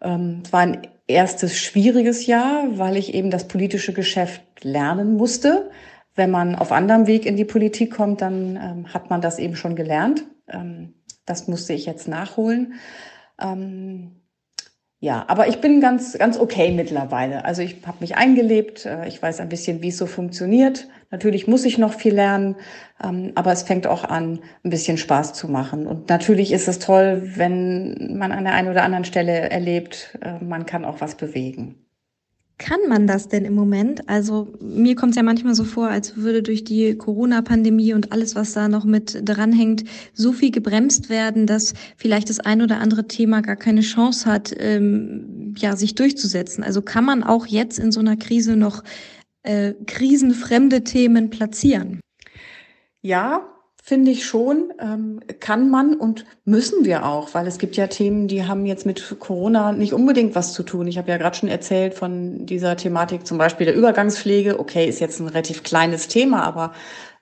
Ähm, 0.00 0.42
es 0.44 0.52
war 0.52 0.60
ein 0.60 0.86
erstes 1.06 1.58
schwieriges 1.58 2.26
Jahr, 2.26 2.78
weil 2.78 2.96
ich 2.96 3.14
eben 3.14 3.30
das 3.30 3.48
politische 3.48 3.92
Geschäft 3.92 4.42
lernen 4.62 5.16
musste. 5.16 5.70
Wenn 6.14 6.30
man 6.30 6.54
auf 6.54 6.72
anderem 6.72 7.06
Weg 7.06 7.26
in 7.26 7.36
die 7.36 7.44
Politik 7.44 7.94
kommt, 7.94 8.20
dann 8.20 8.56
ähm, 8.56 8.92
hat 8.92 9.10
man 9.10 9.20
das 9.20 9.38
eben 9.38 9.56
schon 9.56 9.76
gelernt. 9.76 10.24
Ähm, 10.48 10.94
das 11.24 11.48
musste 11.48 11.72
ich 11.72 11.86
jetzt 11.86 12.08
nachholen. 12.08 12.74
Ähm, 13.40 14.17
ja, 15.00 15.24
aber 15.28 15.46
ich 15.46 15.60
bin 15.60 15.80
ganz, 15.80 16.18
ganz 16.18 16.38
okay 16.38 16.72
mittlerweile. 16.72 17.44
Also 17.44 17.62
ich 17.62 17.86
habe 17.86 17.98
mich 18.00 18.16
eingelebt, 18.16 18.84
äh, 18.84 19.06
ich 19.06 19.22
weiß 19.22 19.38
ein 19.40 19.48
bisschen, 19.48 19.80
wie 19.80 19.88
es 19.88 19.96
so 19.96 20.06
funktioniert. 20.06 20.88
Natürlich 21.10 21.46
muss 21.46 21.64
ich 21.64 21.78
noch 21.78 21.94
viel 21.94 22.14
lernen, 22.14 22.56
ähm, 23.02 23.32
aber 23.36 23.52
es 23.52 23.62
fängt 23.62 23.86
auch 23.86 24.04
an, 24.04 24.40
ein 24.64 24.70
bisschen 24.70 24.98
Spaß 24.98 25.34
zu 25.34 25.48
machen. 25.48 25.86
Und 25.86 26.08
natürlich 26.08 26.52
ist 26.52 26.66
es 26.66 26.80
toll, 26.80 27.22
wenn 27.36 28.16
man 28.18 28.32
an 28.32 28.44
der 28.44 28.54
einen 28.54 28.68
oder 28.68 28.82
anderen 28.82 29.04
Stelle 29.04 29.50
erlebt, 29.50 30.18
äh, 30.20 30.42
man 30.44 30.66
kann 30.66 30.84
auch 30.84 31.00
was 31.00 31.14
bewegen. 31.16 31.87
Kann 32.58 32.80
man 32.88 33.06
das 33.06 33.28
denn 33.28 33.44
im 33.44 33.54
Moment? 33.54 34.08
Also 34.08 34.52
mir 34.60 34.96
kommt 34.96 35.10
es 35.10 35.16
ja 35.16 35.22
manchmal 35.22 35.54
so 35.54 35.62
vor, 35.62 35.88
als 35.88 36.16
würde 36.16 36.42
durch 36.42 36.64
die 36.64 36.96
Corona-Pandemie 36.96 37.94
und 37.94 38.10
alles, 38.10 38.34
was 38.34 38.52
da 38.52 38.68
noch 38.68 38.84
mit 38.84 39.20
dranhängt, 39.22 39.84
so 40.12 40.32
viel 40.32 40.50
gebremst 40.50 41.08
werden, 41.08 41.46
dass 41.46 41.74
vielleicht 41.96 42.28
das 42.30 42.40
ein 42.40 42.60
oder 42.60 42.80
andere 42.80 43.06
Thema 43.06 43.42
gar 43.42 43.54
keine 43.54 43.82
Chance 43.82 44.30
hat, 44.30 44.52
ähm, 44.58 45.54
ja, 45.56 45.76
sich 45.76 45.94
durchzusetzen. 45.94 46.64
Also 46.64 46.82
kann 46.82 47.04
man 47.04 47.22
auch 47.22 47.46
jetzt 47.46 47.78
in 47.78 47.92
so 47.92 48.00
einer 48.00 48.16
Krise 48.16 48.56
noch 48.56 48.82
äh, 49.44 49.74
krisenfremde 49.86 50.82
Themen 50.82 51.30
platzieren? 51.30 52.00
Ja, 53.02 53.57
finde 53.88 54.10
ich 54.10 54.26
schon, 54.26 54.70
ähm, 54.80 55.20
kann 55.40 55.70
man 55.70 55.94
und 55.94 56.26
müssen 56.44 56.84
wir 56.84 57.06
auch, 57.06 57.32
weil 57.32 57.46
es 57.46 57.56
gibt 57.56 57.74
ja 57.74 57.86
Themen, 57.86 58.28
die 58.28 58.44
haben 58.44 58.66
jetzt 58.66 58.84
mit 58.84 59.16
Corona 59.18 59.72
nicht 59.72 59.94
unbedingt 59.94 60.34
was 60.34 60.52
zu 60.52 60.62
tun. 60.62 60.86
Ich 60.88 60.98
habe 60.98 61.10
ja 61.10 61.16
gerade 61.16 61.34
schon 61.34 61.48
erzählt 61.48 61.94
von 61.94 62.44
dieser 62.44 62.76
Thematik 62.76 63.26
zum 63.26 63.38
Beispiel 63.38 63.64
der 63.64 63.74
Übergangspflege. 63.74 64.60
Okay, 64.60 64.86
ist 64.86 65.00
jetzt 65.00 65.20
ein 65.20 65.28
relativ 65.28 65.62
kleines 65.62 66.06
Thema, 66.06 66.42
aber 66.42 66.74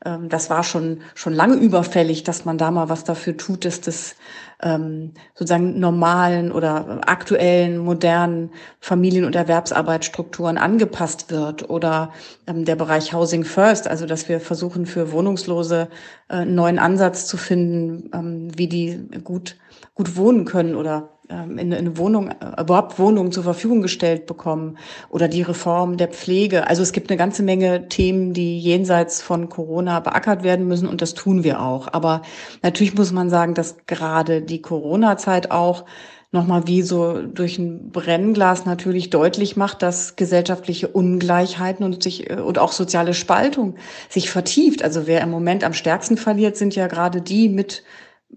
ähm, 0.04 0.28
das 0.28 0.50
war 0.50 0.64
schon, 0.64 1.02
schon 1.14 1.34
lange 1.34 1.54
überfällig, 1.54 2.24
dass 2.24 2.44
man 2.44 2.58
da 2.58 2.72
mal 2.72 2.88
was 2.88 3.04
dafür 3.04 3.36
tut, 3.36 3.64
dass 3.64 3.80
das 3.80 4.16
ähm, 4.62 5.12
sozusagen 5.34 5.78
normalen 5.78 6.52
oder 6.52 7.00
aktuellen, 7.08 7.78
modernen 7.78 8.50
Familien- 8.80 9.24
und 9.24 9.36
Erwerbsarbeitsstrukturen 9.36 10.58
angepasst 10.58 11.30
wird 11.30 11.68
oder 11.68 12.12
ähm, 12.46 12.64
der 12.64 12.76
Bereich 12.76 13.12
Housing 13.12 13.44
First, 13.44 13.88
also 13.88 14.06
dass 14.06 14.28
wir 14.28 14.40
versuchen 14.40 14.86
für 14.86 15.12
Wohnungslose 15.12 15.88
äh, 16.28 16.34
einen 16.34 16.54
neuen 16.54 16.78
Ansatz 16.78 17.26
zu 17.26 17.36
finden, 17.36 18.10
ähm, 18.14 18.48
wie 18.56 18.68
die 18.68 19.08
gut, 19.22 19.56
gut 19.94 20.16
wohnen 20.16 20.44
können 20.44 20.74
oder 20.74 21.15
ähm, 21.28 21.58
in, 21.58 21.74
eine 21.74 21.98
Wohnung, 21.98 22.30
äh, 22.30 22.60
überhaupt 22.60 22.98
Wohnungen 22.98 23.32
zur 23.32 23.42
Verfügung 23.42 23.82
gestellt 23.82 24.26
bekommen 24.26 24.78
oder 25.10 25.28
die 25.28 25.42
Reform 25.42 25.96
der 25.96 26.08
Pflege. 26.08 26.66
Also 26.68 26.82
es 26.82 26.92
gibt 26.92 27.10
eine 27.10 27.16
ganze 27.16 27.42
Menge 27.42 27.88
Themen, 27.88 28.32
die 28.32 28.58
jenseits 28.58 29.22
von 29.22 29.48
Corona 29.48 30.00
beackert 30.00 30.42
werden 30.42 30.68
müssen 30.68 30.88
und 30.88 31.02
das 31.02 31.14
tun 31.14 31.44
wir 31.44 31.60
auch. 31.60 31.88
Aber 31.92 32.22
natürlich 32.62 32.94
muss 32.94 33.12
man 33.12 33.30
sagen, 33.30 33.54
dass 33.54 33.76
gerade 33.86 34.42
die 34.42 34.62
Corona-Zeit 34.62 35.50
auch 35.50 35.84
nochmal 36.32 36.66
wie 36.66 36.82
so 36.82 37.22
durch 37.22 37.58
ein 37.58 37.90
Brennglas 37.90 38.64
natürlich 38.64 39.10
deutlich 39.10 39.56
macht, 39.56 39.82
dass 39.82 40.16
gesellschaftliche 40.16 40.88
Ungleichheiten 40.88 41.84
und 41.84 42.02
sich 42.02 42.30
äh, 42.30 42.40
und 42.40 42.58
auch 42.58 42.72
soziale 42.72 43.14
Spaltung 43.14 43.76
sich 44.08 44.30
vertieft. 44.30 44.82
Also 44.82 45.06
wer 45.06 45.20
im 45.22 45.30
Moment 45.30 45.64
am 45.64 45.72
stärksten 45.72 46.16
verliert, 46.16 46.56
sind 46.56 46.74
ja 46.76 46.86
gerade 46.86 47.20
die 47.20 47.48
mit 47.48 47.82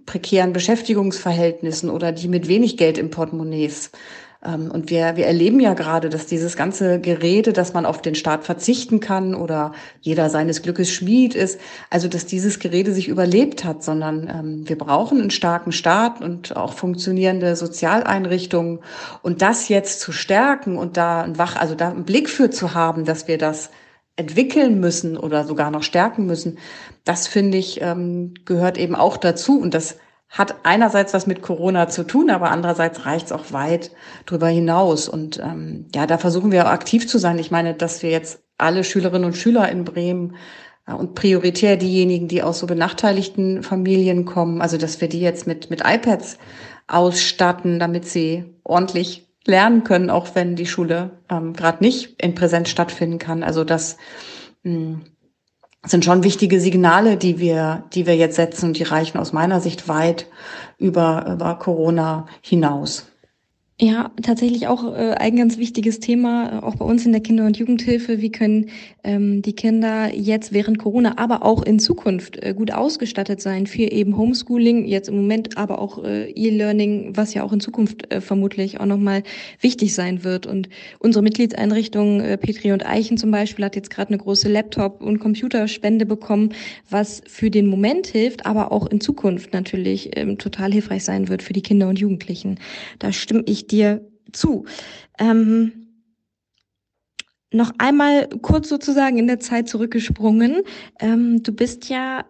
prekären 0.06 0.54
Beschäftigungsverhältnissen 0.54 1.90
oder 1.90 2.12
die 2.12 2.28
mit 2.28 2.48
wenig 2.48 2.78
Geld 2.78 2.98
im 2.98 3.10
Portemonnaies. 3.10 3.92
Ähm, 4.44 4.72
und 4.72 4.90
wir, 4.90 5.18
wir 5.18 5.26
erleben 5.26 5.60
ja 5.60 5.74
gerade, 5.74 6.10
dass 6.10 6.26
dieses 6.26 6.56
ganze 6.56 7.00
Gerede, 7.00 7.54
dass 7.54 7.74
man 7.74 7.86
auf 7.86 8.02
den 8.02 8.16
Staat 8.16 8.46
verzichten 8.46 9.00
kann 9.00 9.36
oder 9.36 9.74
jeder 10.02 10.30
seines 10.30 10.62
Glückes 10.62 10.92
Schmied 10.92 11.36
ist, 11.36 11.60
also 11.90 12.08
dass 12.08 12.26
dieses 12.26 12.60
Gerede 12.60 12.94
sich 12.94 13.08
überlebt 13.08 13.66
hat, 13.66 13.84
sondern 13.84 14.28
ähm, 14.28 14.70
wir 14.70 14.78
brauchen 14.78 15.20
einen 15.20 15.32
starken 15.32 15.72
Staat 15.72 16.22
und 16.22 16.56
auch 16.56 16.74
funktionierende 16.74 17.56
Sozialeinrichtungen. 17.56 18.80
Und 19.22 19.42
das 19.42 19.68
jetzt 19.68 20.00
zu 20.00 20.12
stärken 20.12 20.78
und 20.78 20.96
da 20.96 21.22
ein 21.22 21.38
Wach, 21.38 21.56
also 21.58 21.76
da 21.76 21.90
einen 21.90 22.06
Blick 22.06 22.30
für 22.30 22.50
zu 22.50 22.74
haben, 22.74 23.06
dass 23.06 23.28
wir 23.28 23.38
das 23.38 23.72
entwickeln 24.16 24.82
müssen 24.82 25.18
oder 25.18 25.46
sogar 25.46 25.72
noch 25.72 25.84
stärken 25.84 26.26
müssen, 26.26 26.58
das 27.10 27.28
finde 27.28 27.58
ich 27.58 27.82
ähm, 27.82 28.36
gehört 28.46 28.78
eben 28.78 28.94
auch 28.94 29.18
dazu 29.18 29.60
und 29.60 29.74
das 29.74 29.98
hat 30.30 30.58
einerseits 30.62 31.12
was 31.16 31.26
mit 31.26 31.42
Corona 31.42 31.90
zu 31.90 32.04
tun, 32.04 32.30
aber 32.30 32.52
andererseits 32.52 33.08
reicht 33.08 33.26
es 33.26 33.32
auch 33.32 33.52
weit 33.52 33.90
darüber 34.28 34.48
hinaus. 34.48 35.10
Und 35.10 35.40
ähm, 35.40 35.88
ja, 35.96 36.06
da 36.06 36.20
versuchen 36.20 36.52
wir 36.52 36.68
aktiv 36.68 37.08
zu 37.08 37.18
sein. 37.18 37.40
Ich 37.40 37.50
meine, 37.50 37.74
dass 37.74 38.04
wir 38.04 38.12
jetzt 38.12 38.44
alle 38.60 38.84
Schülerinnen 38.84 39.26
und 39.26 39.38
Schüler 39.38 39.68
in 39.72 39.86
Bremen 39.86 40.36
äh, 40.86 40.94
und 40.94 41.16
prioritär 41.16 41.78
diejenigen, 41.78 42.28
die 42.28 42.44
aus 42.44 42.60
so 42.60 42.68
benachteiligten 42.68 43.64
Familien 43.64 44.26
kommen, 44.26 44.62
also 44.62 44.78
dass 44.78 45.02
wir 45.02 45.10
die 45.10 45.20
jetzt 45.20 45.48
mit, 45.48 45.72
mit 45.72 45.82
iPads 45.84 46.38
ausstatten, 46.86 47.80
damit 47.80 48.06
sie 48.06 48.46
ordentlich 48.64 49.28
lernen 49.48 49.84
können, 49.84 50.12
auch 50.12 50.36
wenn 50.36 50.56
die 50.56 50.68
Schule 50.68 51.10
ähm, 51.28 51.54
gerade 51.54 51.84
nicht 51.84 52.22
in 52.22 52.36
Präsenz 52.36 52.70
stattfinden 52.70 53.18
kann. 53.18 53.42
Also 53.42 53.64
das 53.64 53.98
mh, 54.62 54.74
hm, 54.74 55.02
sind 55.86 56.04
schon 56.06 56.24
wichtige 56.24 56.60
Signale, 56.60 57.18
die 57.18 57.40
wir, 57.40 57.84
die 57.94 58.06
wir 58.06 58.16
jetzt 58.16 58.36
setzen 58.36 58.68
und 58.68 58.78
die 58.78 58.84
reichen 58.84 59.18
aus 59.18 59.34
meiner 59.34 59.62
Sicht 59.62 59.88
weit 59.88 60.28
über, 60.78 61.26
über 61.32 61.56
Corona 61.56 62.28
hinaus. 62.42 63.08
Ja, 63.82 64.12
tatsächlich 64.22 64.68
auch 64.68 64.94
äh, 64.94 65.14
ein 65.14 65.38
ganz 65.38 65.58
wichtiges 65.58 66.02
Thema, 66.02 66.60
äh, 66.60 66.66
auch 66.66 66.76
bei 66.76 66.84
uns 66.84 67.06
in 67.06 67.14
der 67.14 67.22
Kinder- 67.22 67.46
und 67.46 67.56
Jugendhilfe. 67.56 68.20
Wie 68.20 68.30
können 68.30 68.72
ähm, 69.06 69.42
die 69.42 69.54
Kinder 69.54 70.14
jetzt 70.14 70.52
während 70.52 70.80
Corona, 70.80 71.18
aber 71.18 71.46
auch 71.46 71.64
in 71.64 71.80
Zukunft 71.80 72.44
äh, 72.44 72.54
gut 72.54 72.74
ausgestattet 72.74 73.40
sein 73.40 73.68
für 73.68 73.84
eben 73.84 74.18
Homeschooling, 74.18 74.86
jetzt 74.86 75.08
im 75.08 75.16
Moment 75.16 75.58
aber 75.58 75.80
auch 75.80 76.04
äh, 76.04 76.30
E-Learning, 76.32 77.16
was 77.16 77.34
ja 77.34 77.44
auch 77.44 77.54
in 77.54 77.62
Zukunft 77.62 78.12
äh, 78.12 78.20
vermutlich 78.20 78.82
auch 78.82 78.86
nochmal 78.86 79.24
wichtig 79.62 79.96
sein 79.96 80.26
wird. 80.26 80.46
Und 80.46 80.68
unsere 81.00 81.24
Mitgliedseinrichtung 81.24 82.20
äh, 82.20 82.38
Petri 82.38 82.74
und 82.74 82.86
Eichen 82.86 83.16
zum 83.16 83.32
Beispiel 83.32 83.64
hat 83.64 83.78
jetzt 83.78 83.92
gerade 83.92 84.10
eine 84.10 84.18
große 84.18 84.50
Laptop- 84.50 85.02
und 85.02 85.20
Computerspende 85.20 86.06
bekommen, 86.06 86.50
was 86.90 87.22
für 87.28 87.50
den 87.50 87.68
Moment 87.68 88.08
hilft, 88.08 88.46
aber 88.46 88.74
auch 88.74 88.88
in 88.88 89.00
Zukunft 89.00 89.54
natürlich 89.54 90.18
ähm, 90.18 90.38
total 90.38 90.74
hilfreich 90.74 91.06
sein 91.06 91.30
wird 91.30 91.44
für 91.44 91.54
die 91.54 91.62
Kinder 91.62 91.88
und 91.88 91.98
Jugendlichen. 91.98 92.60
Da 93.00 93.14
stimme 93.14 93.44
ich 93.46 93.69
dir 93.72 94.08
zu. 94.32 94.66
Ähm, 95.18 95.80
noch 97.52 97.74
einmal 97.80 98.28
kurz 98.42 98.70
sozusagen 98.70 99.18
in 99.18 99.28
der 99.28 99.40
Zeit 99.40 99.68
zurückgesprungen. 99.68 100.62
Ähm, 101.00 101.42
du 101.42 101.52
bist 101.52 101.90
ja 101.90 102.26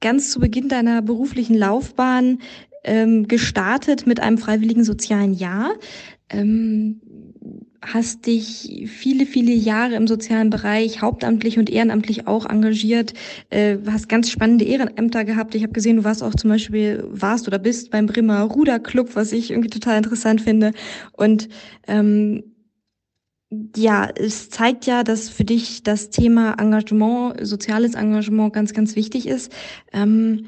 ganz 0.00 0.30
zu 0.30 0.40
Beginn 0.40 0.68
deiner 0.68 1.02
beruflichen 1.02 1.54
Laufbahn 1.56 2.38
ähm, 2.84 3.28
gestartet 3.28 4.06
mit 4.06 4.20
einem 4.20 4.38
freiwilligen 4.38 4.84
sozialen 4.84 5.34
Jahr. 5.34 5.74
Ähm, 6.30 7.00
hast 7.80 8.26
dich 8.26 8.86
viele, 8.88 9.24
viele 9.24 9.52
Jahre 9.52 9.94
im 9.94 10.06
sozialen 10.06 10.50
Bereich 10.50 11.00
hauptamtlich 11.00 11.58
und 11.58 11.70
ehrenamtlich 11.70 12.26
auch 12.26 12.44
engagiert, 12.46 13.14
äh, 13.50 13.78
hast 13.86 14.08
ganz 14.08 14.30
spannende 14.30 14.64
Ehrenämter 14.64 15.24
gehabt. 15.24 15.54
Ich 15.54 15.62
habe 15.62 15.72
gesehen, 15.72 15.98
du 15.98 16.04
warst 16.04 16.22
auch 16.22 16.34
zum 16.34 16.50
Beispiel, 16.50 17.04
warst 17.08 17.46
oder 17.46 17.58
bist 17.58 17.90
beim 17.90 18.06
Bremer 18.06 18.42
Ruderclub, 18.42 19.14
was 19.14 19.32
ich 19.32 19.50
irgendwie 19.50 19.70
total 19.70 19.98
interessant 19.98 20.40
finde. 20.40 20.72
Und 21.12 21.48
ähm, 21.86 22.42
ja, 23.76 24.08
es 24.14 24.50
zeigt 24.50 24.86
ja, 24.86 25.04
dass 25.04 25.30
für 25.30 25.44
dich 25.44 25.82
das 25.82 26.10
Thema 26.10 26.54
Engagement, 26.58 27.46
soziales 27.46 27.94
Engagement 27.94 28.52
ganz, 28.52 28.74
ganz 28.74 28.96
wichtig 28.96 29.26
ist. 29.26 29.52
Ähm, 29.92 30.46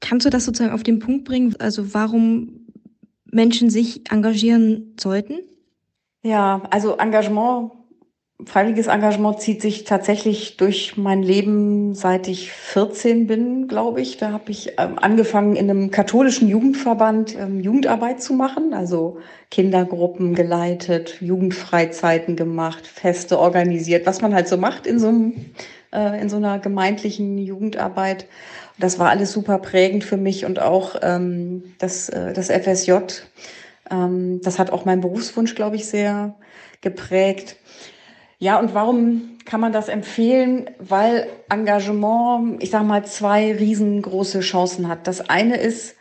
kannst 0.00 0.26
du 0.26 0.30
das 0.30 0.44
sozusagen 0.44 0.74
auf 0.74 0.82
den 0.82 0.98
Punkt 0.98 1.24
bringen? 1.24 1.54
Also 1.58 1.94
warum 1.94 2.66
Menschen 3.30 3.70
sich 3.70 4.10
engagieren 4.10 4.94
sollten? 5.00 5.38
Ja, 6.24 6.62
also 6.70 6.96
Engagement, 6.98 7.72
freiwilliges 8.44 8.86
Engagement 8.86 9.40
zieht 9.40 9.60
sich 9.60 9.82
tatsächlich 9.84 10.56
durch 10.56 10.96
mein 10.96 11.22
Leben, 11.22 11.94
seit 11.94 12.28
ich 12.28 12.52
14 12.52 13.26
bin, 13.26 13.66
glaube 13.66 14.00
ich. 14.00 14.18
Da 14.18 14.30
habe 14.30 14.50
ich 14.52 14.74
ähm, 14.78 14.98
angefangen, 15.00 15.56
in 15.56 15.68
einem 15.68 15.90
katholischen 15.90 16.48
Jugendverband 16.48 17.36
ähm, 17.36 17.60
Jugendarbeit 17.60 18.22
zu 18.22 18.34
machen, 18.34 18.72
also 18.72 19.18
Kindergruppen 19.50 20.34
geleitet, 20.34 21.20
Jugendfreizeiten 21.20 22.36
gemacht, 22.36 22.86
Feste 22.86 23.38
organisiert, 23.38 24.06
was 24.06 24.22
man 24.22 24.32
halt 24.32 24.46
so 24.46 24.56
macht 24.56 24.86
in 24.86 25.00
so, 25.00 25.08
einem, 25.08 25.34
äh, 25.92 26.20
in 26.20 26.28
so 26.28 26.36
einer 26.36 26.60
gemeindlichen 26.60 27.36
Jugendarbeit. 27.38 28.26
Das 28.78 28.98
war 29.00 29.10
alles 29.10 29.32
super 29.32 29.58
prägend 29.58 30.04
für 30.04 30.16
mich 30.16 30.44
und 30.44 30.60
auch 30.60 30.96
ähm, 31.02 31.74
das, 31.78 32.08
äh, 32.08 32.32
das 32.32 32.48
FSJ 32.48 32.92
ähm, 33.92 34.40
das 34.42 34.58
hat 34.58 34.70
auch 34.70 34.84
meinen 34.84 35.02
Berufswunsch, 35.02 35.54
glaube 35.54 35.76
ich, 35.76 35.86
sehr 35.86 36.34
geprägt. 36.80 37.56
Ja, 38.38 38.58
und 38.58 38.74
warum 38.74 39.38
kann 39.44 39.60
man 39.60 39.72
das 39.72 39.88
empfehlen? 39.88 40.70
Weil 40.78 41.28
Engagement, 41.48 42.62
ich 42.62 42.70
sage 42.70 42.84
mal, 42.84 43.04
zwei 43.04 43.54
riesengroße 43.54 44.40
Chancen 44.40 44.88
hat. 44.88 45.06
Das 45.06 45.28
eine 45.28 45.58
ist, 45.58 45.94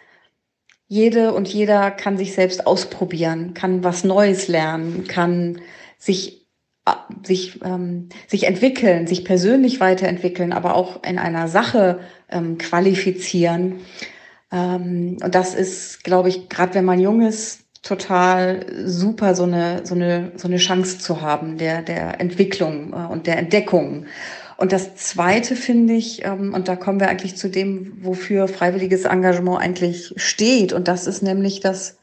jede 0.87 1.33
und 1.33 1.47
jeder 1.47 1.91
kann 1.91 2.17
sich 2.17 2.33
selbst 2.33 2.65
ausprobieren, 2.67 3.53
kann 3.53 3.83
was 3.83 4.03
Neues 4.03 4.47
lernen, 4.47 5.05
kann 5.07 5.61
sich 5.97 6.47
äh, 6.85 6.91
sich 7.25 7.59
ähm, 7.63 8.09
sich 8.27 8.45
entwickeln, 8.45 9.07
sich 9.07 9.23
persönlich 9.23 9.79
weiterentwickeln, 9.79 10.51
aber 10.51 10.75
auch 10.75 11.03
in 11.03 11.19
einer 11.19 11.47
Sache 11.47 11.99
ähm, 12.29 12.57
qualifizieren. 12.57 13.81
Ähm, 14.51 15.17
und 15.23 15.35
das 15.35 15.53
ist, 15.53 16.03
glaube 16.03 16.29
ich, 16.29 16.49
gerade 16.49 16.73
wenn 16.73 16.85
man 16.85 16.99
jung 16.99 17.21
ist, 17.21 17.61
total 17.81 18.65
super, 18.85 19.35
so 19.35 19.43
eine, 19.43 19.85
so 19.85 19.95
eine, 19.95 20.31
so 20.35 20.47
eine 20.47 20.57
Chance 20.57 20.99
zu 20.99 21.21
haben, 21.21 21.57
der, 21.57 21.81
der 21.81 22.21
Entwicklung 22.21 22.93
äh, 22.93 23.11
und 23.11 23.27
der 23.27 23.37
Entdeckung. 23.37 24.05
Und 24.57 24.71
das 24.71 24.95
Zweite 24.95 25.55
finde 25.55 25.93
ich, 25.93 26.23
ähm, 26.23 26.53
und 26.53 26.67
da 26.67 26.75
kommen 26.75 26.99
wir 26.99 27.09
eigentlich 27.09 27.35
zu 27.35 27.49
dem, 27.49 27.97
wofür 28.01 28.47
freiwilliges 28.47 29.05
Engagement 29.05 29.59
eigentlich 29.59 30.13
steht, 30.17 30.73
und 30.73 30.87
das 30.87 31.07
ist 31.07 31.23
nämlich, 31.23 31.59
dass 31.59 31.97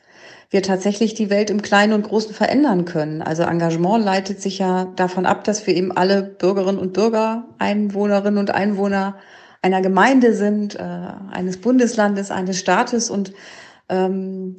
wir 0.51 0.63
tatsächlich 0.63 1.15
die 1.15 1.31
Welt 1.31 1.51
im 1.51 1.63
Kleinen 1.63 1.93
und 1.93 2.09
Großen 2.09 2.35
verändern 2.35 2.85
können. 2.87 3.21
Also 3.21 3.43
Engagement 3.43 4.03
leitet 4.03 4.41
sich 4.41 4.59
ja 4.59 4.87
davon 4.97 5.27
ab, 5.27 5.45
dass 5.45 5.67
wir 5.67 5.77
eben 5.77 5.93
alle 5.93 6.23
Bürgerinnen 6.23 6.79
und 6.79 6.95
Bürger, 6.95 7.45
Einwohnerinnen 7.59 8.39
und 8.39 8.51
Einwohner 8.51 9.19
einer 9.61 9.83
Gemeinde 9.83 10.33
sind, 10.35 10.75
äh, 10.75 10.83
eines 11.31 11.59
Bundeslandes, 11.59 12.31
eines 12.31 12.59
Staates 12.59 13.11
und 13.11 13.35
ähm, 13.89 14.57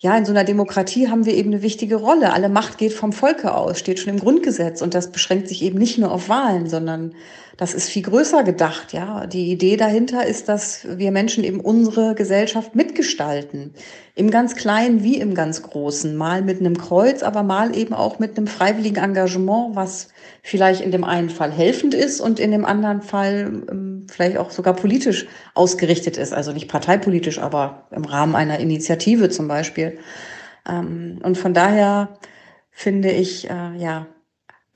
ja, 0.00 0.16
in 0.16 0.24
so 0.24 0.30
einer 0.30 0.44
Demokratie 0.44 1.08
haben 1.08 1.26
wir 1.26 1.34
eben 1.34 1.52
eine 1.52 1.62
wichtige 1.62 1.96
Rolle. 1.96 2.32
Alle 2.32 2.48
Macht 2.48 2.78
geht 2.78 2.92
vom 2.92 3.12
Volke 3.12 3.52
aus, 3.52 3.80
steht 3.80 3.98
schon 3.98 4.12
im 4.12 4.20
Grundgesetz. 4.20 4.80
Und 4.80 4.94
das 4.94 5.10
beschränkt 5.10 5.48
sich 5.48 5.62
eben 5.62 5.76
nicht 5.76 5.98
nur 5.98 6.12
auf 6.12 6.28
Wahlen, 6.28 6.68
sondern 6.68 7.14
das 7.56 7.74
ist 7.74 7.88
viel 7.88 8.02
größer 8.02 8.44
gedacht. 8.44 8.92
Ja, 8.92 9.26
die 9.26 9.50
Idee 9.50 9.76
dahinter 9.76 10.24
ist, 10.24 10.48
dass 10.48 10.86
wir 10.88 11.10
Menschen 11.10 11.42
eben 11.42 11.58
unsere 11.58 12.14
Gesellschaft 12.14 12.76
mitgestalten. 12.76 13.74
Im 14.18 14.32
ganz 14.32 14.56
Kleinen 14.56 15.04
wie 15.04 15.20
im 15.20 15.34
ganz 15.34 15.62
Großen. 15.62 16.16
Mal 16.16 16.42
mit 16.42 16.58
einem 16.58 16.76
Kreuz, 16.76 17.22
aber 17.22 17.44
mal 17.44 17.76
eben 17.76 17.94
auch 17.94 18.18
mit 18.18 18.36
einem 18.36 18.48
freiwilligen 18.48 18.96
Engagement, 18.96 19.76
was 19.76 20.08
vielleicht 20.42 20.80
in 20.80 20.90
dem 20.90 21.04
einen 21.04 21.30
Fall 21.30 21.52
helfend 21.52 21.94
ist 21.94 22.20
und 22.20 22.40
in 22.40 22.50
dem 22.50 22.64
anderen 22.64 23.00
Fall 23.00 23.62
ähm, 23.70 24.08
vielleicht 24.10 24.36
auch 24.38 24.50
sogar 24.50 24.74
politisch 24.74 25.28
ausgerichtet 25.54 26.16
ist. 26.16 26.32
Also 26.32 26.50
nicht 26.50 26.66
parteipolitisch, 26.66 27.38
aber 27.38 27.86
im 27.92 28.04
Rahmen 28.04 28.34
einer 28.34 28.58
Initiative 28.58 29.28
zum 29.28 29.46
Beispiel. 29.46 30.00
Ähm, 30.68 31.20
und 31.22 31.38
von 31.38 31.54
daher 31.54 32.18
finde 32.72 33.12
ich, 33.12 33.48
äh, 33.48 33.76
ja, 33.76 34.08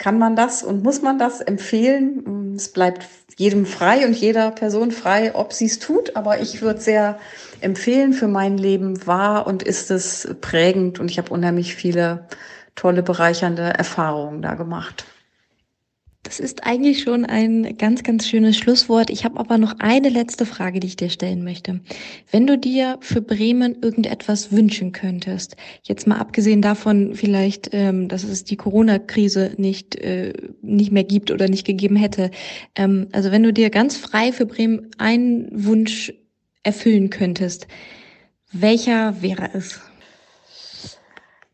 kann 0.02 0.18
man 0.18 0.34
das 0.34 0.64
und 0.64 0.82
muss 0.82 1.00
man 1.00 1.16
das 1.16 1.40
empfehlen. 1.40 2.54
Es 2.56 2.72
bleibt 2.72 3.06
jedem 3.36 3.66
frei 3.66 4.04
und 4.04 4.14
jeder 4.14 4.50
Person 4.50 4.90
frei, 4.90 5.32
ob 5.36 5.52
sie 5.52 5.66
es 5.66 5.78
tut. 5.78 6.16
Aber 6.16 6.40
ich 6.40 6.60
würde 6.60 6.80
sehr 6.80 7.20
empfehlen, 7.60 8.12
für 8.12 8.26
mein 8.26 8.58
Leben 8.58 9.06
war 9.06 9.46
und 9.46 9.62
ist 9.62 9.92
es 9.92 10.34
prägend 10.40 10.98
und 10.98 11.08
ich 11.08 11.18
habe 11.18 11.32
unheimlich 11.32 11.76
viele 11.76 12.26
tolle, 12.74 13.04
bereichernde 13.04 13.62
Erfahrungen 13.62 14.42
da 14.42 14.54
gemacht. 14.54 15.04
Das 16.24 16.38
ist 16.38 16.64
eigentlich 16.64 17.02
schon 17.02 17.24
ein 17.24 17.76
ganz, 17.78 18.04
ganz 18.04 18.28
schönes 18.28 18.56
Schlusswort. 18.56 19.10
Ich 19.10 19.24
habe 19.24 19.40
aber 19.40 19.58
noch 19.58 19.80
eine 19.80 20.08
letzte 20.08 20.46
Frage, 20.46 20.78
die 20.78 20.86
ich 20.86 20.96
dir 20.96 21.10
stellen 21.10 21.42
möchte. 21.42 21.80
Wenn 22.30 22.46
du 22.46 22.56
dir 22.56 22.96
für 23.00 23.20
Bremen 23.20 23.82
irgendetwas 23.82 24.52
wünschen 24.52 24.92
könntest, 24.92 25.56
jetzt 25.82 26.06
mal 26.06 26.18
abgesehen 26.18 26.62
davon 26.62 27.16
vielleicht, 27.16 27.70
ähm, 27.72 28.06
dass 28.06 28.22
es 28.22 28.44
die 28.44 28.56
Corona-Krise 28.56 29.54
nicht, 29.56 29.96
äh, 29.96 30.32
nicht 30.62 30.92
mehr 30.92 31.04
gibt 31.04 31.32
oder 31.32 31.48
nicht 31.48 31.66
gegeben 31.66 31.96
hätte. 31.96 32.30
Ähm, 32.76 33.08
also 33.10 33.32
wenn 33.32 33.42
du 33.42 33.52
dir 33.52 33.70
ganz 33.70 33.96
frei 33.96 34.30
für 34.30 34.46
Bremen 34.46 34.90
einen 34.98 35.48
Wunsch 35.52 36.12
erfüllen 36.62 37.10
könntest, 37.10 37.66
welcher 38.52 39.20
wäre 39.22 39.50
es? 39.54 39.80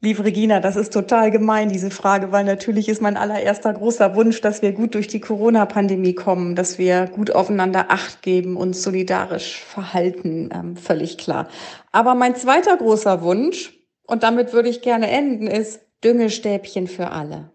Liebe 0.01 0.25
Regina, 0.25 0.61
das 0.61 0.77
ist 0.77 0.93
total 0.93 1.33
gemein, 1.33 1.71
diese 1.71 1.91
Frage, 1.91 2.31
weil 2.31 2.45
natürlich 2.45 2.89
ist 2.89 3.03
mein 3.03 3.17
allererster 3.17 3.73
großer 3.73 4.15
Wunsch, 4.15 4.41
dass 4.41 4.63
wir 4.63 4.71
gut 4.71 4.95
durch 4.95 5.09
die 5.09 5.19
Corona-Pandemie 5.19 6.15
kommen, 6.15 6.55
dass 6.55 6.79
wir 6.79 7.07
gut 7.07 7.33
aufeinander 7.33 7.87
Acht 7.89 8.23
geben, 8.23 8.57
uns 8.57 8.81
solidarisch 8.85 9.61
verhalten, 9.65 10.51
ähm, 10.55 10.77
völlig 10.77 11.19
klar. 11.19 11.49
Aber 11.91 12.15
mein 12.15 12.37
zweiter 12.37 12.77
großer 12.77 13.23
Wunsch, 13.23 13.77
und 14.07 14.23
damit 14.23 14.53
würde 14.53 14.69
ich 14.69 14.83
gerne 14.83 15.11
enden, 15.11 15.49
ist 15.49 15.81
Düngestäbchen 16.05 16.87
für 16.87 17.11
alle. 17.11 17.51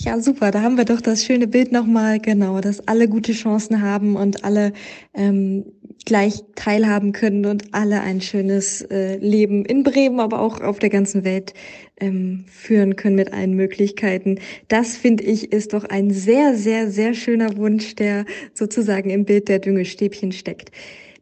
Ja, 0.00 0.20
super. 0.20 0.52
Da 0.52 0.62
haben 0.62 0.76
wir 0.76 0.84
doch 0.84 1.00
das 1.00 1.24
schöne 1.24 1.48
Bild 1.48 1.72
nochmal, 1.72 2.20
genau, 2.20 2.60
dass 2.60 2.86
alle 2.86 3.08
gute 3.08 3.32
Chancen 3.32 3.82
haben 3.82 4.14
und 4.14 4.44
alle 4.44 4.72
ähm, 5.12 5.64
gleich 6.04 6.44
teilhaben 6.54 7.10
können 7.10 7.44
und 7.46 7.74
alle 7.74 8.00
ein 8.02 8.20
schönes 8.20 8.80
äh, 8.82 9.16
Leben 9.16 9.64
in 9.64 9.82
Bremen, 9.82 10.20
aber 10.20 10.40
auch 10.40 10.60
auf 10.60 10.78
der 10.78 10.90
ganzen 10.90 11.24
Welt 11.24 11.52
ähm, 11.98 12.44
führen 12.46 12.94
können 12.94 13.16
mit 13.16 13.32
allen 13.32 13.54
Möglichkeiten. 13.54 14.38
Das 14.68 14.96
finde 14.96 15.24
ich 15.24 15.52
ist 15.52 15.72
doch 15.72 15.82
ein 15.84 16.12
sehr, 16.12 16.54
sehr, 16.56 16.88
sehr 16.92 17.12
schöner 17.12 17.56
Wunsch, 17.56 17.96
der 17.96 18.24
sozusagen 18.54 19.10
im 19.10 19.24
Bild 19.24 19.48
der 19.48 19.58
Düngestäbchen 19.58 20.30
steckt. 20.30 20.70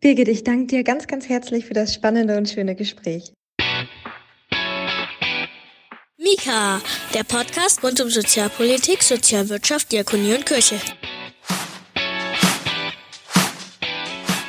Birgit, 0.03 0.29
ich 0.29 0.45
danke 0.45 0.67
dir 0.67 0.85
ganz, 0.85 1.07
ganz 1.07 1.31
herzlich 1.31 1.65
für 1.65 1.75
das 1.75 1.95
spannende 1.95 2.37
und 2.37 2.51
schöne 2.51 2.75
Gespräch. 2.75 3.33
Mika, 6.29 6.81
der 7.15 7.23
Podcast 7.23 7.85
rund 7.85 8.01
um 8.01 8.11
Sozialpolitik, 8.11 9.01
Sozialwirtschaft, 9.01 9.93
Diakonie 9.93 10.35
und 10.35 10.45
Kirche. 10.45 10.75